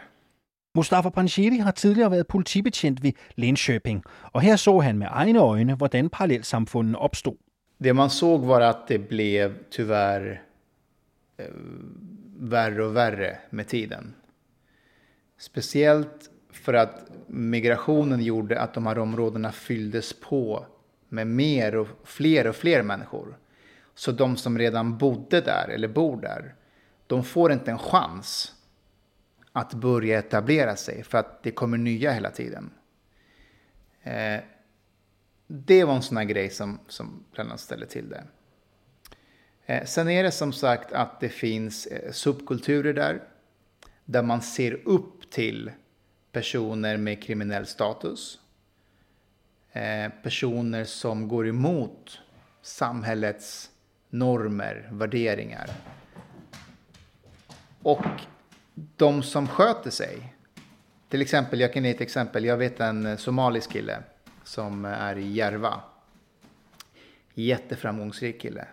Mustafa 0.77 1.11
Panshiri 1.11 1.59
har 1.59 1.73
tidigare 1.73 2.09
varit 2.09 2.29
politibetjänt 2.29 3.01
vid 3.01 3.17
Linköping, 3.31 4.03
och 4.09 4.43
här 4.43 4.57
såg 4.57 4.83
han 4.83 4.99
med 4.99 5.13
egna 5.27 5.41
ögon 5.41 5.69
hur 5.69 6.09
parallellsamfunden 6.09 7.03
uppstod. 7.03 7.39
Det 7.79 7.93
man 7.93 8.11
såg 8.11 8.45
var 8.45 8.61
att 8.61 8.89
det 8.89 8.99
blev 8.99 9.59
tyvärr 9.71 10.43
eh, 11.37 11.47
värre 12.39 12.85
och 12.85 12.97
värre 12.97 13.39
med 13.51 13.69
tiden. 13.69 14.15
Speciellt 15.39 16.31
för 16.51 16.75
att 16.75 17.11
migrationen 17.27 18.23
gjorde 18.23 18.61
att 18.61 18.75
de 18.75 18.87
här 18.87 18.99
områdena 18.99 19.53
fylldes 19.53 20.21
på 20.21 20.67
med 21.09 21.27
mer 21.27 21.77
och 21.77 21.89
fler 22.05 22.47
och 22.47 22.57
fler 22.57 22.83
människor. 22.83 23.39
Så 23.95 24.13
de 24.13 24.37
som 24.37 24.59
redan 24.59 24.99
bodde 24.99 25.41
där 25.41 25.69
eller 25.69 25.89
bor 25.89 26.21
där, 26.21 26.55
de 27.07 27.25
får 27.25 27.53
inte 27.53 27.71
en 27.71 27.79
chans 27.79 28.55
att 29.53 29.75
börja 29.75 30.19
etablera 30.19 30.77
sig 30.77 31.03
för 31.03 31.19
att 31.19 31.43
det 31.43 31.51
kommer 31.51 31.79
nya 31.79 32.13
hela 32.13 32.31
tiden. 32.31 32.71
Eh, 34.03 34.41
det 35.57 35.85
var 35.85 35.95
en 35.95 36.03
sån 36.03 36.17
här 36.17 36.25
grej 36.25 36.51
som, 36.51 36.79
som 36.89 37.25
bland 37.33 37.49
annat 37.49 37.61
ställde 37.61 37.87
till 37.87 38.09
det. 38.09 38.25
Eh, 39.67 39.85
sen 39.85 40.09
är 40.09 40.23
det 40.23 40.31
som 40.31 40.53
sagt 40.53 40.93
att 40.93 41.21
det 41.21 41.29
finns 41.29 41.87
eh, 41.87 42.13
subkulturer 42.13 42.95
där, 42.95 43.23
där 44.05 44.23
man 44.23 44.43
ser 44.43 44.81
upp 44.89 45.31
till 45.31 45.71
personer 46.33 46.97
med 46.97 47.23
kriminell 47.23 47.67
status. 47.67 48.39
Eh, 49.73 50.13
personer 50.23 50.85
som 50.85 51.29
går 51.29 51.49
emot 51.49 52.21
samhällets 52.63 53.71
normer, 54.11 54.89
värderingar. 54.93 55.71
Och 57.83 58.05
de 58.75 59.23
som 59.23 59.49
sköter 59.49 59.91
sig. 59.91 60.35
Till 61.09 61.23
exempel, 61.23 61.61
jag 61.61 61.73
kan 61.73 61.85
ge 61.85 61.91
ett 61.91 62.01
exempel. 62.01 62.45
Jag 62.45 62.57
vet 62.57 62.81
en 62.81 63.07
eh, 63.07 63.17
somalisk 63.17 63.71
kille 63.71 64.03
som 64.45 64.85
är 64.85 65.19
i 65.19 65.33
Järva. 65.33 65.81
Jätteframgångsrik 67.35 68.41
kille. 68.41 68.67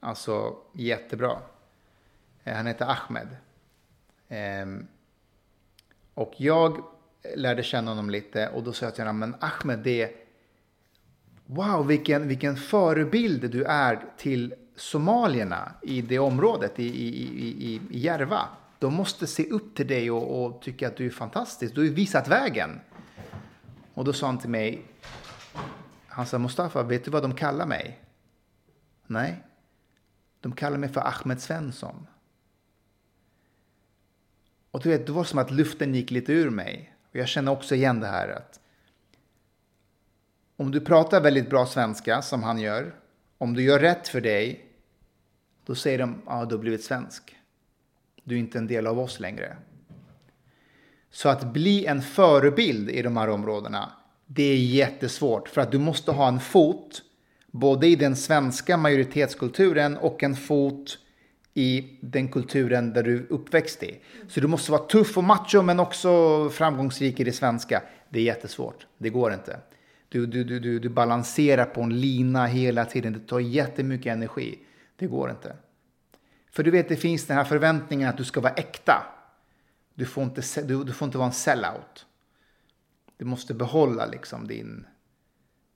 Alltså 0.00 0.56
jättebra. 0.72 1.38
Eh, 2.44 2.56
han 2.56 2.66
heter 2.66 2.86
Ahmed. 2.86 3.28
Ehm, 4.28 4.86
och 6.14 6.34
jag 6.36 6.84
lärde 7.36 7.62
känna 7.62 7.90
honom 7.90 8.10
lite 8.10 8.48
och 8.48 8.62
då 8.62 8.72
sa 8.72 8.86
jag 8.86 8.94
till 8.94 9.04
honom, 9.04 9.18
men 9.18 9.34
Ahmed, 9.40 9.78
det 9.78 10.02
är 10.02 10.10
Wow, 11.50 11.86
vilken, 11.86 12.28
vilken 12.28 12.56
förebild 12.56 13.50
du 13.50 13.64
är 13.64 14.04
till 14.16 14.54
somalierna 14.76 15.72
i 15.82 16.02
det 16.02 16.18
området, 16.18 16.80
i, 16.80 16.84
i, 16.84 17.08
i, 17.08 17.80
i 17.90 17.98
Järva. 17.98 18.48
De 18.78 18.94
måste 18.94 19.26
se 19.26 19.50
upp 19.50 19.74
till 19.74 19.86
dig 19.86 20.10
och, 20.10 20.44
och 20.44 20.62
tycka 20.62 20.88
att 20.88 20.96
du 20.96 21.06
är 21.06 21.10
fantastisk. 21.10 21.74
Du 21.74 21.80
har 21.80 21.86
ju 21.86 21.94
visat 21.94 22.28
vägen. 22.28 22.80
Och 23.98 24.04
då 24.04 24.12
sa 24.12 24.26
han 24.26 24.38
till 24.38 24.50
mig, 24.50 24.82
han 26.06 26.26
sa 26.26 26.38
Mustafa, 26.38 26.82
vet 26.82 27.04
du 27.04 27.10
vad 27.10 27.22
de 27.22 27.34
kallar 27.34 27.66
mig? 27.66 27.98
Nej, 29.06 29.42
de 30.40 30.52
kallar 30.52 30.78
mig 30.78 30.88
för 30.88 31.00
Ahmed 31.00 31.40
Svensson. 31.40 32.06
Och 34.70 34.82
du 34.82 34.88
vet, 34.88 35.06
det 35.06 35.12
var 35.12 35.24
som 35.24 35.38
att 35.38 35.50
luften 35.50 35.94
gick 35.94 36.10
lite 36.10 36.32
ur 36.32 36.50
mig. 36.50 36.94
Och 37.10 37.16
jag 37.16 37.28
känner 37.28 37.52
också 37.52 37.74
igen 37.74 38.00
det 38.00 38.06
här 38.06 38.28
att 38.28 38.60
om 40.56 40.70
du 40.70 40.80
pratar 40.80 41.20
väldigt 41.20 41.50
bra 41.50 41.66
svenska 41.66 42.22
som 42.22 42.42
han 42.42 42.58
gör, 42.58 42.94
om 43.38 43.54
du 43.54 43.62
gör 43.62 43.78
rätt 43.78 44.08
för 44.08 44.20
dig, 44.20 44.66
då 45.66 45.74
säger 45.74 45.98
de, 45.98 46.22
ja, 46.26 46.44
du 46.44 46.54
har 46.54 46.60
blivit 46.60 46.84
svensk. 46.84 47.36
Du 48.24 48.34
är 48.34 48.38
inte 48.38 48.58
en 48.58 48.66
del 48.66 48.86
av 48.86 48.98
oss 48.98 49.20
längre. 49.20 49.56
Så 51.10 51.28
att 51.28 51.52
bli 51.52 51.86
en 51.86 52.02
förebild 52.02 52.90
i 52.90 53.02
de 53.02 53.16
här 53.16 53.28
områdena, 53.28 53.92
det 54.26 54.42
är 54.42 54.56
jättesvårt. 54.56 55.48
För 55.48 55.60
att 55.60 55.72
du 55.72 55.78
måste 55.78 56.12
ha 56.12 56.28
en 56.28 56.40
fot, 56.40 57.02
både 57.50 57.86
i 57.86 57.96
den 57.96 58.16
svenska 58.16 58.76
majoritetskulturen 58.76 59.96
och 59.96 60.22
en 60.22 60.36
fot 60.36 60.98
i 61.54 61.98
den 62.00 62.28
kulturen 62.28 62.92
där 62.92 63.02
du 63.02 63.16
är 63.16 63.32
uppväxt 63.32 63.82
i. 63.82 64.00
Så 64.28 64.40
du 64.40 64.46
måste 64.46 64.72
vara 64.72 64.82
tuff 64.82 65.18
och 65.18 65.24
macho 65.24 65.62
men 65.62 65.80
också 65.80 66.50
framgångsrik 66.50 67.20
i 67.20 67.24
det 67.24 67.32
svenska. 67.32 67.82
Det 68.08 68.18
är 68.18 68.22
jättesvårt. 68.22 68.86
Det 68.98 69.10
går 69.10 69.32
inte. 69.32 69.60
Du, 70.08 70.26
du, 70.26 70.44
du, 70.44 70.60
du, 70.60 70.78
du 70.78 70.88
balanserar 70.88 71.64
på 71.64 71.80
en 71.80 72.00
lina 72.00 72.46
hela 72.46 72.84
tiden. 72.84 73.12
Det 73.12 73.18
tar 73.18 73.40
jättemycket 73.40 74.12
energi. 74.12 74.58
Det 74.96 75.06
går 75.06 75.30
inte. 75.30 75.56
För 76.52 76.62
du 76.62 76.70
vet, 76.70 76.88
det 76.88 76.96
finns 76.96 77.26
den 77.26 77.36
här 77.36 77.44
förväntningen 77.44 78.08
att 78.08 78.16
du 78.16 78.24
ska 78.24 78.40
vara 78.40 78.52
äkta. 78.52 79.06
Du 79.98 80.06
får 80.06 80.24
inte, 80.24 80.62
du, 80.62 80.84
du 80.84 80.92
får 80.92 81.06
inte 81.06 81.18
vara 81.18 81.26
en 81.26 81.32
sellout. 81.32 82.06
Du 83.16 83.24
måste 83.24 83.54
behålla 83.54 84.06
liksom 84.06 84.46
din, 84.46 84.86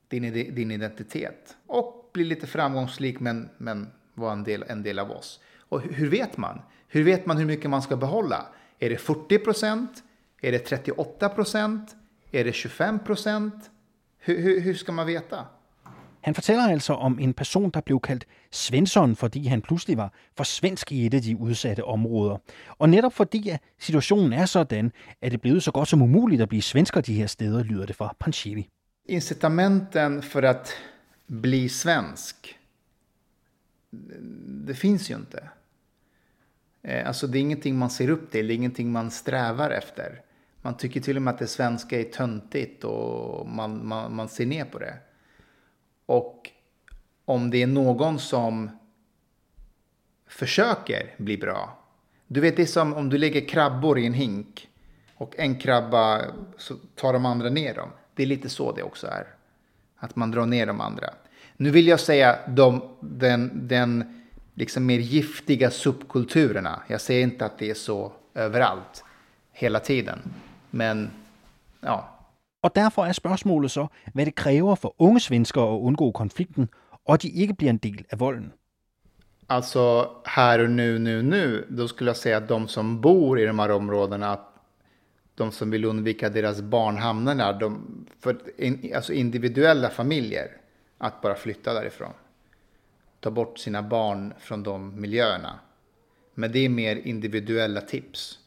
din, 0.08 0.54
din 0.54 0.70
identitet. 0.70 1.56
Och 1.66 2.11
bli 2.12 2.24
lite 2.24 2.46
framgångsrik 2.46 3.20
men, 3.20 3.48
men 3.58 3.90
vara 4.14 4.32
en 4.32 4.44
del, 4.44 4.64
en 4.68 4.82
del 4.82 4.98
av 4.98 5.11
oss. 5.11 5.40
Och 5.58 5.82
hur 5.82 6.11
vet 6.11 6.37
man? 6.37 6.61
Hur 6.88 7.02
vet 7.02 7.26
man 7.26 7.37
hur 7.37 7.46
mycket 7.46 7.70
man 7.70 7.82
ska 7.82 7.96
behålla? 7.96 8.46
Är 8.78 8.90
det 8.90 8.96
40 8.96 9.38
procent? 9.38 10.04
Är 10.40 10.52
det 10.52 10.58
38 10.58 11.28
procent? 11.28 11.96
Är 12.30 12.44
det 12.44 12.52
25 12.52 12.98
procent? 12.98 13.70
Hur, 14.18 14.38
hur, 14.38 14.61
hur 14.61 14.74
ska 14.74 14.92
man 14.92 15.06
veta? 15.06 15.46
Han 16.22 16.35
fortæller 16.35 16.68
altså 16.68 16.92
om 16.92 17.18
en 17.18 17.35
person, 17.35 17.70
der 17.70 17.80
blev 17.80 18.00
kaldt 18.00 18.26
Svensson, 18.50 19.16
fordi 19.16 19.46
han 19.46 19.62
pludselig 19.62 19.96
var 19.96 20.12
for 20.37 20.44
svensk 20.44 20.92
i 20.92 21.06
et 21.06 21.14
af 21.14 21.22
de 21.22 21.37
udsatte 21.37 21.85
områder. 21.85 22.37
Og 22.78 22.88
netop 22.88 23.12
fordi 23.12 23.48
at 23.48 23.61
situationen 23.78 24.32
er 24.32 24.46
sådan, 24.46 24.92
er 25.22 25.28
det 25.28 25.40
blevet 25.40 25.62
så 25.62 25.70
godt 25.70 25.88
som 25.88 26.02
umuligt 26.02 26.42
at 26.42 26.48
blive 26.48 26.62
svensker 26.62 27.00
de 27.00 27.14
her 27.14 27.26
steder, 27.26 27.62
lyder 27.62 27.87
det 27.87 27.96
fra 27.96 28.14
Panchiri. 28.18 28.68
Incitamenten 29.06 30.22
för 30.22 30.42
att 30.42 30.72
bli 31.26 31.68
svensk, 31.68 32.58
det 34.66 34.74
finns 34.74 35.11
ju 35.11 35.14
inte. 35.14 35.48
Eh, 36.82 37.06
alltså 37.06 37.26
det 37.26 37.38
är 37.38 37.40
ingenting 37.40 37.78
man 37.78 37.90
ser 37.90 38.11
upp 38.11 38.30
till, 38.30 38.46
det 38.46 38.54
är 38.54 38.56
ingenting 38.56 38.92
man 38.92 39.11
strävar 39.11 39.70
efter. 39.70 40.20
Man 40.62 40.76
tycker 40.76 41.00
till 41.00 41.16
och 41.16 41.22
med 41.22 41.35
att 41.35 41.38
det 41.38 41.46
svenska 41.46 42.00
är 42.00 42.04
töntigt 42.04 42.85
och 42.85 43.48
man, 43.48 43.87
man, 43.87 44.14
man 44.14 44.28
ser 44.28 44.46
ner 44.46 44.64
på 44.64 44.78
det. 44.78 44.94
Och 46.06 46.50
om 47.24 47.50
det 47.50 47.62
är 47.62 47.66
någon 47.66 48.18
som 48.18 48.70
försöker 50.26 51.14
bli 51.16 51.36
bra. 51.38 51.78
Du 52.26 52.40
vet, 52.40 52.56
det 52.56 52.62
är 52.62 52.66
som 52.66 52.94
om 52.94 53.08
du 53.08 53.18
lägger 53.18 53.48
krabbor 53.48 53.98
i 53.98 54.06
en 54.06 54.14
hink 54.14 54.68
och 55.14 55.34
en 55.38 55.58
krabba 55.58 56.22
så 56.56 56.74
tar 56.94 57.12
de 57.12 57.26
andra 57.26 57.48
ner 57.48 57.74
dem. 57.74 57.88
Det 58.14 58.22
är 58.22 58.26
lite 58.26 58.48
så 58.48 58.72
det 58.72 58.82
också 58.82 59.06
är. 59.06 59.26
Att 59.96 60.16
man 60.16 60.30
drar 60.30 60.46
ner 60.46 60.66
de 60.66 60.80
andra. 60.80 61.10
Nu 61.56 61.70
vill 61.70 61.86
jag 61.86 62.00
säga 62.00 62.38
de, 62.48 62.82
den, 63.00 63.68
den 63.68 64.22
liksom 64.54 64.86
mer 64.86 64.98
giftiga 64.98 65.70
subkulturerna. 65.70 66.82
Jag 66.88 67.00
säger 67.00 67.22
inte 67.22 67.44
att 67.44 67.58
det 67.58 67.70
är 67.70 67.74
så 67.74 68.12
överallt 68.34 69.04
hela 69.52 69.80
tiden. 69.80 70.18
Men 70.70 71.10
ja. 71.80 72.12
Og 72.62 72.75
derfor 72.75 73.05
er 73.05 73.12
spørgsmålet 73.12 73.70
så, 73.70 73.87
hvad 74.14 74.27
det 74.27 74.35
kræver 74.35 74.75
for 74.75 74.94
unge 74.98 75.20
svenskere 75.20 75.75
at 75.75 75.79
undgå 75.81 76.11
konflikten, 76.11 76.68
og 77.05 77.14
att 77.14 77.22
de 77.22 77.29
ikke 77.29 77.55
bliver 77.55 77.70
en 77.70 77.79
del 77.79 78.05
af 78.11 78.20
volden. 78.20 78.53
Alltså 79.48 80.11
här 80.25 80.59
och 80.59 80.70
nu, 80.70 80.98
nu, 80.98 81.22
nu, 81.22 81.66
då 81.70 81.88
skulle 81.88 82.09
jag 82.09 82.16
säga 82.16 82.37
att 82.37 82.48
de 82.48 82.68
som 82.68 83.01
bor 83.01 83.40
i 83.40 83.44
de 83.44 83.59
här 83.59 83.70
områdena, 83.70 84.33
att 84.33 84.48
de 85.35 85.53
som 85.53 85.70
vill 85.70 85.85
undvika 85.85 86.29
deras 86.29 86.61
barn 86.61 86.96
hamnar 86.96 87.35
där, 87.35 87.53
de, 87.61 88.07
för 88.20 88.37
in, 88.57 88.92
alltså 88.96 89.12
individuella 89.12 89.90
familjer, 89.90 90.48
att 90.98 91.20
bara 91.22 91.35
flytta 91.35 91.75
därifrån. 91.75 92.12
Ta 93.20 93.31
bort 93.31 93.59
sina 93.59 93.83
barn 93.83 94.35
från 94.38 94.62
de 94.62 95.01
miljöerna. 95.01 95.59
Men 96.35 96.53
det 96.53 96.59
är 96.59 96.68
mer 96.68 96.96
individuella 96.96 97.81
tips. 97.81 98.38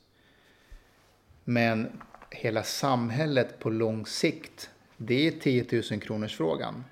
Men 1.43 2.01
hela 2.35 2.63
samhället 2.63 3.59
på 3.59 3.69
lång 3.69 4.05
sikt, 4.05 4.69
det 4.97 5.27
är 5.27 5.31
10 5.31 5.65
000 5.91 6.01
kronors 6.01 6.35
frågan. 6.37 6.83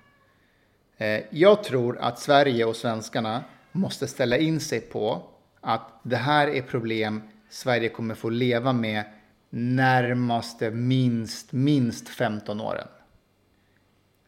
Eh, 0.97 1.21
jag 1.29 1.63
tror 1.63 1.97
att 1.97 2.19
Sverige 2.19 2.65
och 2.65 2.75
svenskarna 2.75 3.43
måste 3.71 4.07
ställa 4.07 4.37
in 4.37 4.59
sig 4.59 4.79
på 4.81 5.23
att 5.61 5.99
det 6.03 6.15
här 6.15 6.47
är 6.47 6.61
problem 6.61 7.21
Sverige 7.49 7.89
kommer 7.89 8.15
få 8.15 8.29
leva 8.29 8.73
med 8.73 9.03
närmaste 9.49 10.71
minst, 10.71 11.51
minst 11.51 12.09
15 12.09 12.61
åren. 12.61 12.87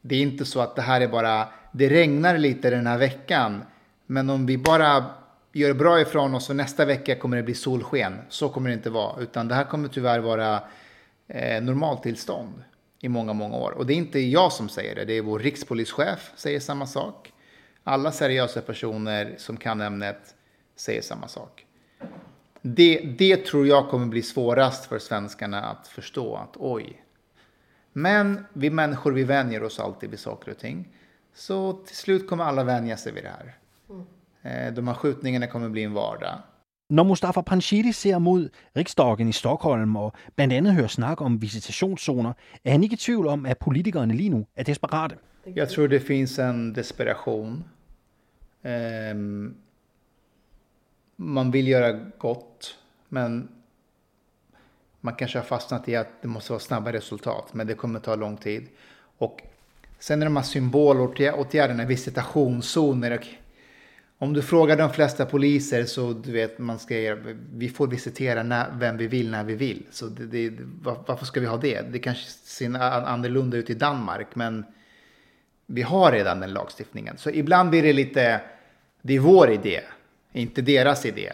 Det 0.01 0.15
är 0.15 0.21
inte 0.21 0.45
så 0.45 0.59
att 0.59 0.75
det 0.75 0.81
här 0.81 1.01
är 1.01 1.07
bara, 1.07 1.47
det 1.71 1.89
regnar 1.89 2.37
lite 2.37 2.69
den 2.69 2.87
här 2.87 2.97
veckan, 2.97 3.63
men 4.05 4.29
om 4.29 4.45
vi 4.45 4.57
bara 4.57 5.05
gör 5.51 5.73
bra 5.73 6.01
ifrån 6.01 6.35
oss 6.35 6.49
och 6.49 6.55
nästa 6.55 6.85
vecka 6.85 7.15
kommer 7.15 7.37
det 7.37 7.43
bli 7.43 7.53
solsken. 7.53 8.17
Så 8.29 8.49
kommer 8.49 8.69
det 8.69 8.73
inte 8.73 8.89
vara, 8.89 9.21
utan 9.21 9.47
det 9.47 9.55
här 9.55 9.63
kommer 9.63 9.87
tyvärr 9.87 10.19
vara 10.19 10.61
eh, 11.27 11.63
normaltillstånd 11.63 12.63
i 12.99 13.09
många, 13.09 13.33
många 13.33 13.57
år. 13.57 13.71
Och 13.71 13.85
det 13.85 13.93
är 13.93 13.97
inte 13.97 14.19
jag 14.19 14.51
som 14.51 14.69
säger 14.69 14.95
det, 14.95 15.05
det 15.05 15.13
är 15.13 15.21
vår 15.21 15.39
rikspolischef 15.39 16.31
säger 16.35 16.59
samma 16.59 16.87
sak. 16.87 17.33
Alla 17.83 18.11
seriösa 18.11 18.61
personer 18.61 19.35
som 19.37 19.57
kan 19.57 19.81
ämnet 19.81 20.35
säger 20.75 21.01
samma 21.01 21.27
sak. 21.27 21.65
Det, 22.61 22.99
det 23.17 23.45
tror 23.45 23.67
jag 23.67 23.89
kommer 23.89 24.05
bli 24.05 24.21
svårast 24.21 24.85
för 24.85 24.99
svenskarna 24.99 25.63
att 25.63 25.87
förstå 25.87 26.35
att 26.35 26.57
oj. 26.57 27.03
Men 27.93 28.45
vi 28.53 28.69
människor, 28.69 29.11
vi 29.11 29.23
vänjer 29.23 29.63
oss 29.63 29.79
alltid 29.79 30.09
vid 30.09 30.19
saker 30.19 30.51
och 30.51 30.57
ting. 30.57 30.87
Så 31.33 31.73
till 31.73 31.95
slut 31.95 32.29
kommer 32.29 32.43
alla 32.43 32.63
vänja 32.63 32.97
sig 32.97 33.11
vid 33.11 33.23
det 33.23 33.29
här. 33.29 33.57
Mm. 33.89 34.75
De 34.75 34.87
här 34.87 34.95
skjutningarna 34.95 35.47
kommer 35.47 35.69
bli 35.69 35.83
en 35.83 35.93
vardag. 35.93 36.39
Når 36.89 37.03
Mustafa 37.03 37.41
Panshiri 37.41 37.91
ser 37.91 38.19
mod 38.19 38.49
riksdagen 38.77 39.29
i 39.29 39.31
Stockholm 39.33 39.95
og 39.95 40.13
blandt 40.35 40.53
andet 40.53 40.73
hører 40.73 40.87
snak 40.87 41.21
om 41.21 41.41
visitationszoner, 41.41 42.33
er 42.63 42.71
han 42.71 42.83
ikke 42.83 42.93
i 42.93 42.97
tvivl 42.97 43.27
om, 43.27 43.45
at 43.45 43.57
politikerne 43.57 44.13
lige 44.13 44.29
nu 44.29 44.45
er 44.55 44.63
desperate. 44.63 45.15
Jag 45.55 45.69
tror 45.69 45.87
det 45.87 45.99
finns 45.99 46.39
en 46.39 46.75
desperation. 46.75 47.63
Um, 48.63 49.55
man 51.17 51.51
vill 51.53 51.67
göra 51.67 51.91
gott, 52.19 52.77
men 53.09 53.49
man 55.01 55.15
kanske 55.15 55.39
har 55.39 55.45
fastnat 55.45 55.89
i 55.89 55.95
att 55.95 56.21
det 56.21 56.27
måste 56.27 56.51
vara 56.51 56.59
snabba 56.59 56.91
resultat, 56.93 57.53
men 57.53 57.67
det 57.67 57.73
kommer 57.73 57.99
ta 57.99 58.15
lång 58.15 58.37
tid. 58.37 58.67
Och 59.17 59.41
sen 59.99 60.21
är 60.21 60.25
de 60.25 60.35
här 60.35 60.43
symbolåtgärderna, 60.43 61.85
visitationszoner. 61.85 63.23
Om 64.17 64.33
du 64.33 64.41
frågar 64.41 64.77
de 64.77 64.93
flesta 64.93 65.25
poliser 65.25 65.85
så 65.85 66.13
du 66.13 66.31
vet 66.31 66.59
man 66.59 66.79
ska 66.79 66.95
vi 67.53 67.69
får 67.69 67.87
visitera 67.87 68.43
när, 68.43 68.71
vem 68.73 68.97
vi 68.97 69.07
vill 69.07 69.31
när 69.31 69.43
vi 69.43 69.55
vill. 69.55 69.85
Så 69.91 70.05
det, 70.05 70.25
det, 70.25 70.57
varför 70.81 71.25
ska 71.25 71.39
vi 71.39 71.45
ha 71.45 71.57
det? 71.57 71.81
Det 71.81 71.99
kanske 71.99 72.23
ser 72.29 72.75
annorlunda 72.75 73.57
ut 73.57 73.69
i 73.69 73.73
Danmark, 73.73 74.27
men 74.35 74.65
vi 75.65 75.81
har 75.81 76.11
redan 76.11 76.39
den 76.39 76.53
lagstiftningen. 76.53 77.17
Så 77.17 77.29
ibland 77.29 77.69
blir 77.69 77.83
det 77.83 77.93
lite, 77.93 78.41
det 79.01 79.15
är 79.15 79.19
vår 79.19 79.51
idé, 79.51 79.81
inte 80.33 80.61
deras 80.61 81.05
idé. 81.05 81.33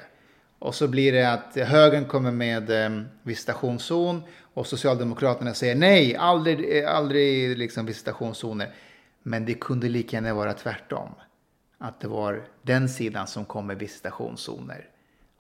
Och 0.60 0.76
så 0.76 0.88
blir 0.88 1.12
det 1.12 1.32
att 1.34 1.56
högern 1.56 2.06
kommer 2.06 2.32
med 2.32 2.86
eh, 2.86 3.02
visitationszon 3.24 4.22
och 4.54 4.68
Socialdemokraterna 4.68 5.54
säger 5.54 5.76
nej, 5.76 6.16
aldrig, 6.16 6.84
aldrig 6.84 7.58
liksom 7.58 7.86
visitationszoner. 7.86 8.70
Men 9.24 9.46
det 9.46 9.54
kunde 9.54 9.90
lika 9.90 10.18
gärna 10.18 10.34
vara 10.34 10.54
tvärtom. 10.54 11.10
Att 11.84 12.00
det 12.00 12.08
var 12.08 12.44
den 12.62 12.90
sidan 12.90 13.28
som 13.28 13.46
kom 13.46 13.68
med 13.68 13.80
visitationszoner 13.80 14.88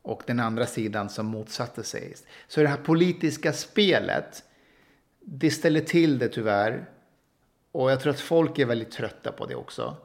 och 0.02 0.24
den 0.28 0.40
andra 0.40 0.66
sidan 0.66 1.10
som 1.10 1.26
motsatte 1.26 1.84
sig. 1.84 2.16
Så 2.48 2.62
det 2.62 2.68
här 2.68 2.78
politiska 2.78 3.54
spelet, 3.54 4.44
det 5.20 5.52
ställer 5.52 5.82
till 5.82 6.20
det 6.20 6.30
tyvärr. 6.30 6.86
Och 7.72 7.92
jag 7.92 8.00
tror 8.00 8.14
att 8.14 8.20
folk 8.20 8.60
är 8.60 8.66
väldigt 8.66 8.92
trötta 8.92 9.32
på 9.32 9.46
det 9.46 9.56
också. 9.56 9.98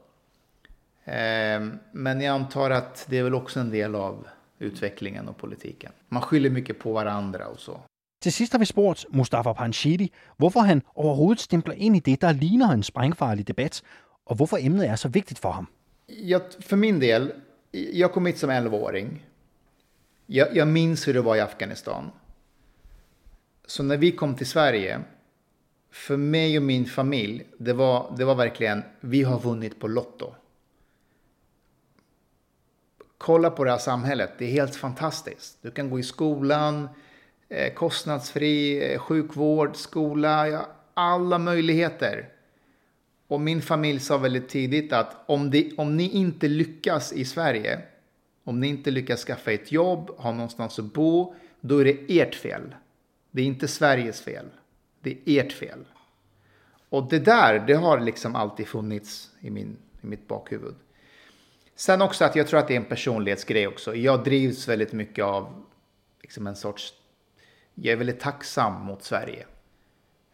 Ehm, 1.04 1.78
men 1.92 2.20
jag 2.20 2.34
antar 2.34 2.70
att 2.70 3.06
det 3.08 3.18
är 3.18 3.22
väl 3.22 3.34
också 3.34 3.60
en 3.60 3.70
del 3.70 3.94
av 3.94 4.26
utvecklingen 4.58 5.28
och 5.28 5.36
politiken. 5.36 5.92
Man 6.08 6.22
skyller 6.22 6.50
mycket 6.50 6.78
på 6.78 6.92
varandra 6.92 7.46
och 7.46 7.60
så. 7.60 7.80
Till 8.22 8.32
sist 8.32 8.52
har 8.52 8.60
vi 8.60 8.66
spurgt 8.66 9.06
Mustafa 9.10 9.54
Panshidi, 9.54 10.10
varför 10.36 10.60
han 10.60 10.82
överhuvudtaget 10.96 11.40
stämplar 11.40 11.74
in 11.74 11.94
i 11.94 12.00
det, 12.00 12.20
som 12.20 12.36
liknar 12.36 12.72
en 12.72 12.82
sprängfarlig 12.82 13.46
debatt 13.46 13.82
och 14.24 14.38
varför 14.38 14.66
ämnet 14.66 14.90
är 14.90 14.96
så 14.96 15.08
viktigt 15.08 15.38
för 15.38 15.48
honom. 15.48 15.66
Jag, 16.06 16.42
för 16.60 16.76
min 16.76 17.00
del, 17.00 17.32
jag 17.70 18.12
kom 18.12 18.26
hit 18.26 18.38
som 18.38 18.50
11-åring. 18.50 19.26
Jag, 20.26 20.56
jag 20.56 20.68
minns 20.68 21.08
hur 21.08 21.14
det 21.14 21.20
var 21.20 21.36
i 21.36 21.40
Afghanistan. 21.40 22.10
Så 23.66 23.82
när 23.82 23.96
vi 23.96 24.12
kom 24.12 24.34
till 24.34 24.46
Sverige, 24.46 25.00
för 25.90 26.16
mig 26.16 26.56
och 26.56 26.62
min 26.62 26.84
familj, 26.84 27.46
det 27.58 27.72
var, 27.72 28.14
det 28.18 28.24
var 28.24 28.34
verkligen, 28.34 28.82
vi 29.00 29.22
har 29.22 29.40
vunnit 29.40 29.80
på 29.80 29.88
Lotto 29.88 30.34
kolla 33.18 33.50
på 33.50 33.64
det 33.64 33.70
här 33.70 33.78
samhället. 33.78 34.32
Det 34.38 34.44
är 34.44 34.50
helt 34.50 34.76
fantastiskt. 34.76 35.58
Du 35.62 35.70
kan 35.70 35.90
gå 35.90 35.98
i 35.98 36.02
skolan, 36.02 36.88
eh, 37.48 37.74
kostnadsfri 37.74 38.84
eh, 38.92 38.98
sjukvård, 38.98 39.76
skola, 39.76 40.66
alla 40.94 41.38
möjligheter. 41.38 42.28
Och 43.28 43.40
min 43.40 43.62
familj 43.62 44.00
sa 44.00 44.18
väldigt 44.18 44.48
tidigt 44.48 44.92
att 44.92 45.16
om, 45.26 45.50
det, 45.50 45.72
om 45.76 45.96
ni 45.96 46.08
inte 46.10 46.48
lyckas 46.48 47.12
i 47.12 47.24
Sverige, 47.24 47.80
om 48.44 48.60
ni 48.60 48.66
inte 48.66 48.90
lyckas 48.90 49.24
skaffa 49.24 49.52
ett 49.52 49.72
jobb, 49.72 50.10
ha 50.16 50.32
någonstans 50.32 50.78
att 50.78 50.92
bo, 50.92 51.34
då 51.60 51.78
är 51.78 51.84
det 51.84 52.20
ert 52.20 52.34
fel. 52.34 52.74
Det 53.30 53.42
är 53.42 53.46
inte 53.46 53.68
Sveriges 53.68 54.20
fel. 54.20 54.46
Det 55.00 55.10
är 55.10 55.44
ert 55.44 55.52
fel. 55.52 55.84
Och 56.88 57.08
det 57.08 57.18
där, 57.18 57.58
det 57.66 57.74
har 57.74 58.00
liksom 58.00 58.36
alltid 58.36 58.66
funnits 58.66 59.30
i, 59.40 59.50
min, 59.50 59.76
i 60.02 60.06
mitt 60.06 60.28
bakhuvud. 60.28 60.74
Sen 61.74 62.02
också 62.02 62.24
att 62.24 62.36
jag 62.36 62.46
tror 62.46 62.60
att 62.60 62.68
det 62.68 62.74
är 62.74 62.80
en 62.80 62.84
personlighetsgrej 62.84 63.66
också. 63.66 63.94
Jag 63.94 64.24
drivs 64.24 64.68
väldigt 64.68 64.92
mycket 64.92 65.24
av 65.24 65.64
liksom 66.22 66.46
en 66.46 66.56
sorts... 66.56 66.94
Jag 67.74 67.92
är 67.92 67.96
väldigt 67.96 68.20
tacksam 68.20 68.82
mot 68.82 69.02
Sverige. 69.02 69.46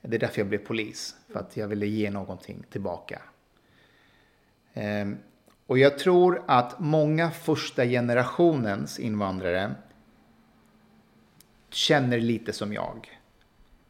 Det 0.03 0.17
är 0.17 0.21
därför 0.21 0.41
jag 0.41 0.49
blev 0.49 0.59
polis. 0.59 1.17
För 1.29 1.41
att 1.41 1.57
jag 1.57 1.69
ville 1.69 1.87
ge 1.87 2.11
någonting 2.11 2.65
tillbaka. 2.71 3.23
Ehm, 4.75 5.19
och 5.67 5.79
jag 5.79 5.99
tror 5.99 6.43
att 6.47 6.81
många 6.81 7.31
första 7.31 7.85
generationens 7.85 8.99
invandrare 8.99 9.75
känner 11.71 12.21
lite 12.21 12.53
som 12.53 12.73
jag. 12.73 13.21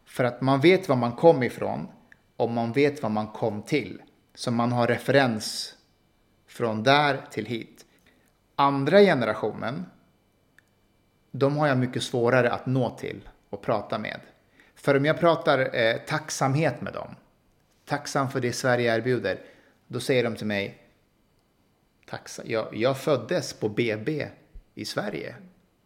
För 0.05 0.25
att 0.25 0.41
man 0.41 0.61
vet 0.61 0.89
var 0.89 0.97
man 0.97 1.13
kom 1.13 1.43
ifrån 1.43 1.89
och 2.37 2.51
man 2.51 2.73
vet 2.73 3.03
vad 3.03 3.11
man 3.11 3.29
kom 3.29 3.63
till. 3.63 4.03
Så 4.35 4.51
man 4.51 4.73
har 4.73 4.87
referens 4.87 5.77
från 6.47 6.83
där 6.83 7.21
till 7.31 7.47
hit. 7.47 7.87
Andra 8.57 9.01
generationen, 9.01 9.87
de 11.31 11.57
har 11.57 11.67
jag 11.67 11.79
mycket 11.79 12.03
svårare 12.03 12.53
att 12.53 12.67
nå 12.67 12.91
till 12.91 13.29
och 13.51 13.63
prata 13.63 13.99
med. 13.99 14.21
För 14.83 14.97
om 14.97 15.05
jag 15.05 15.21
pratar 15.21 15.77
eh, 15.77 15.97
tacksamhet 15.97 16.81
med 16.81 16.93
dem, 16.93 17.17
tacksam 17.85 18.31
för 18.31 18.41
det 18.41 18.53
Sverige 18.53 18.97
erbjuder, 18.97 19.41
då 19.87 20.01
säger 20.01 20.25
de 20.25 20.37
till 20.37 20.47
mig, 20.47 20.79
tacksam, 22.07 22.45
jag, 22.49 22.77
jag 22.77 22.99
föddes 22.99 23.53
på 23.53 23.69
BB 23.69 24.29
i 24.75 24.85
Sverige. 24.85 25.35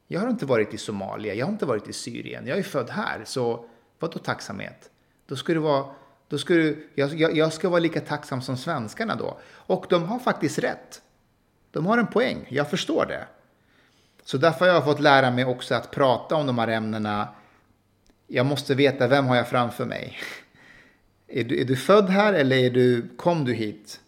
Jag 0.07 0.21
har 0.21 0.29
inte 0.29 0.47
varit 0.47 0.75
i 0.75 0.79
Somalia, 0.79 1.35
jag 1.35 1.47
har 1.47 1.53
inte 1.53 1.67
varit 1.67 1.89
i 1.89 1.93
Syrien, 1.93 2.47
jag 2.47 2.59
är 2.59 2.63
född 2.63 2.91
här, 2.91 3.23
så 3.25 3.69
Vadå 3.99 4.19
tacksamhet? 4.19 4.91
Då 5.27 5.37
ska 5.37 5.55
du 5.55 5.61
vara, 5.61 5.87
då 6.29 6.39
ska 6.39 6.55
du, 6.55 6.89
jag, 6.95 7.15
jag, 7.15 7.37
jag 7.37 7.53
ska 7.53 7.69
vara 7.69 7.81
lika 7.81 8.01
tacksam 8.01 8.43
som 8.43 8.57
svenskarna 8.57 9.15
då. 9.15 9.39
Och 9.53 9.87
de 9.89 10.05
har 10.05 10.19
faktiskt 10.19 10.59
rätt. 10.59 11.03
De 11.71 11.87
har 11.87 11.99
en 11.99 12.07
poäng, 12.07 12.47
jag 12.49 12.71
förstår 12.71 13.07
det. 13.07 13.27
Så 14.25 14.39
därför 14.39 14.67
har 14.67 14.75
jag 14.75 14.85
fått 14.85 15.01
lära 15.01 15.31
mig 15.31 15.45
också 15.45 15.75
att 15.75 15.91
prata 15.91 16.35
om 16.35 16.47
de 16.47 16.59
här 16.59 16.69
ämnena. 16.69 17.29
Jag 18.27 18.47
måste 18.47 18.75
veta 18.75 19.09
vem 19.09 19.27
har 19.27 19.37
jag 19.37 19.49
framför 19.49 19.85
mig. 19.85 20.19
Är 21.29 21.45
du, 21.45 21.61
är 21.61 21.65
du 21.65 21.77
född 21.77 22.11
här 22.11 22.33
eller 22.33 22.57
är 22.57 22.71
du, 22.71 23.09
kom 23.17 23.45
du 23.45 23.55
hit? 23.55 24.01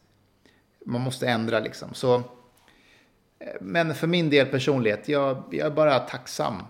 Man 0.87 1.01
måste 1.01 1.29
ändra 1.29 1.61
liksom. 1.61 1.95
Så, 1.95 2.15
eh, 2.15 2.23
men 3.61 3.95
för 3.95 4.07
min 4.07 4.31
del 4.31 4.47
personlighet, 4.47 5.09
jag, 5.09 5.43
jag 5.51 5.67
är 5.67 5.71
bara 5.71 5.99
tacksam. 5.99 6.63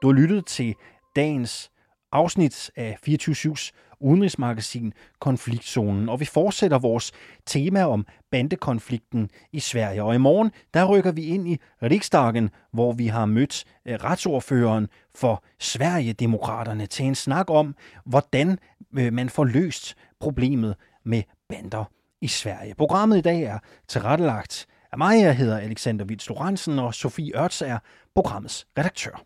Du 0.00 0.06
har 0.06 0.14
lyttet 0.14 0.46
till 0.46 0.74
dagens 1.14 1.70
afsnit 2.12 2.70
af 2.76 2.98
24-7's 3.08 3.72
udenrigsmagasin 4.00 4.92
Konfliktzonen, 5.18 6.08
og 6.08 6.20
vi 6.20 6.24
fortsætter 6.24 6.78
vores 6.78 7.12
tema 7.46 7.84
om 7.84 8.06
bandekonflikten 8.30 9.30
i 9.52 9.60
Sverige. 9.60 10.02
Og 10.02 10.14
i 10.14 10.18
morgen, 10.18 10.50
der 10.74 10.84
rykker 10.84 11.12
vi 11.12 11.24
ind 11.24 11.48
i 11.48 11.58
Riksdagen, 11.82 12.50
hvor 12.72 12.92
vi 12.92 13.06
har 13.06 13.26
mødt 13.26 13.64
øh, 13.86 13.94
retsordføreren 13.94 14.88
for 15.14 15.44
Sverigedemokraterne 15.58 16.86
til 16.86 17.04
en 17.04 17.14
snak 17.14 17.50
om, 17.50 17.74
hvordan 18.04 18.58
øh, 18.98 19.12
man 19.12 19.28
får 19.28 19.44
løst 19.44 19.94
problemet 20.20 20.74
med 21.04 21.22
bander 21.48 21.84
i 22.20 22.28
Sverige. 22.28 22.74
Programmet 22.74 23.18
i 23.18 23.20
dag 23.20 23.42
er 23.42 23.58
tilrettelagt 23.88 24.66
af 24.92 24.98
mig. 24.98 25.20
Jeg 25.20 25.36
hedder 25.36 25.58
Alexander 25.58 26.04
Vils 26.04 26.28
Lorentzen, 26.28 26.78
og 26.78 26.94
Sofie 26.94 27.36
Ørts 27.36 27.62
er 27.62 27.78
programmets 28.14 28.66
redaktør. 28.78 29.24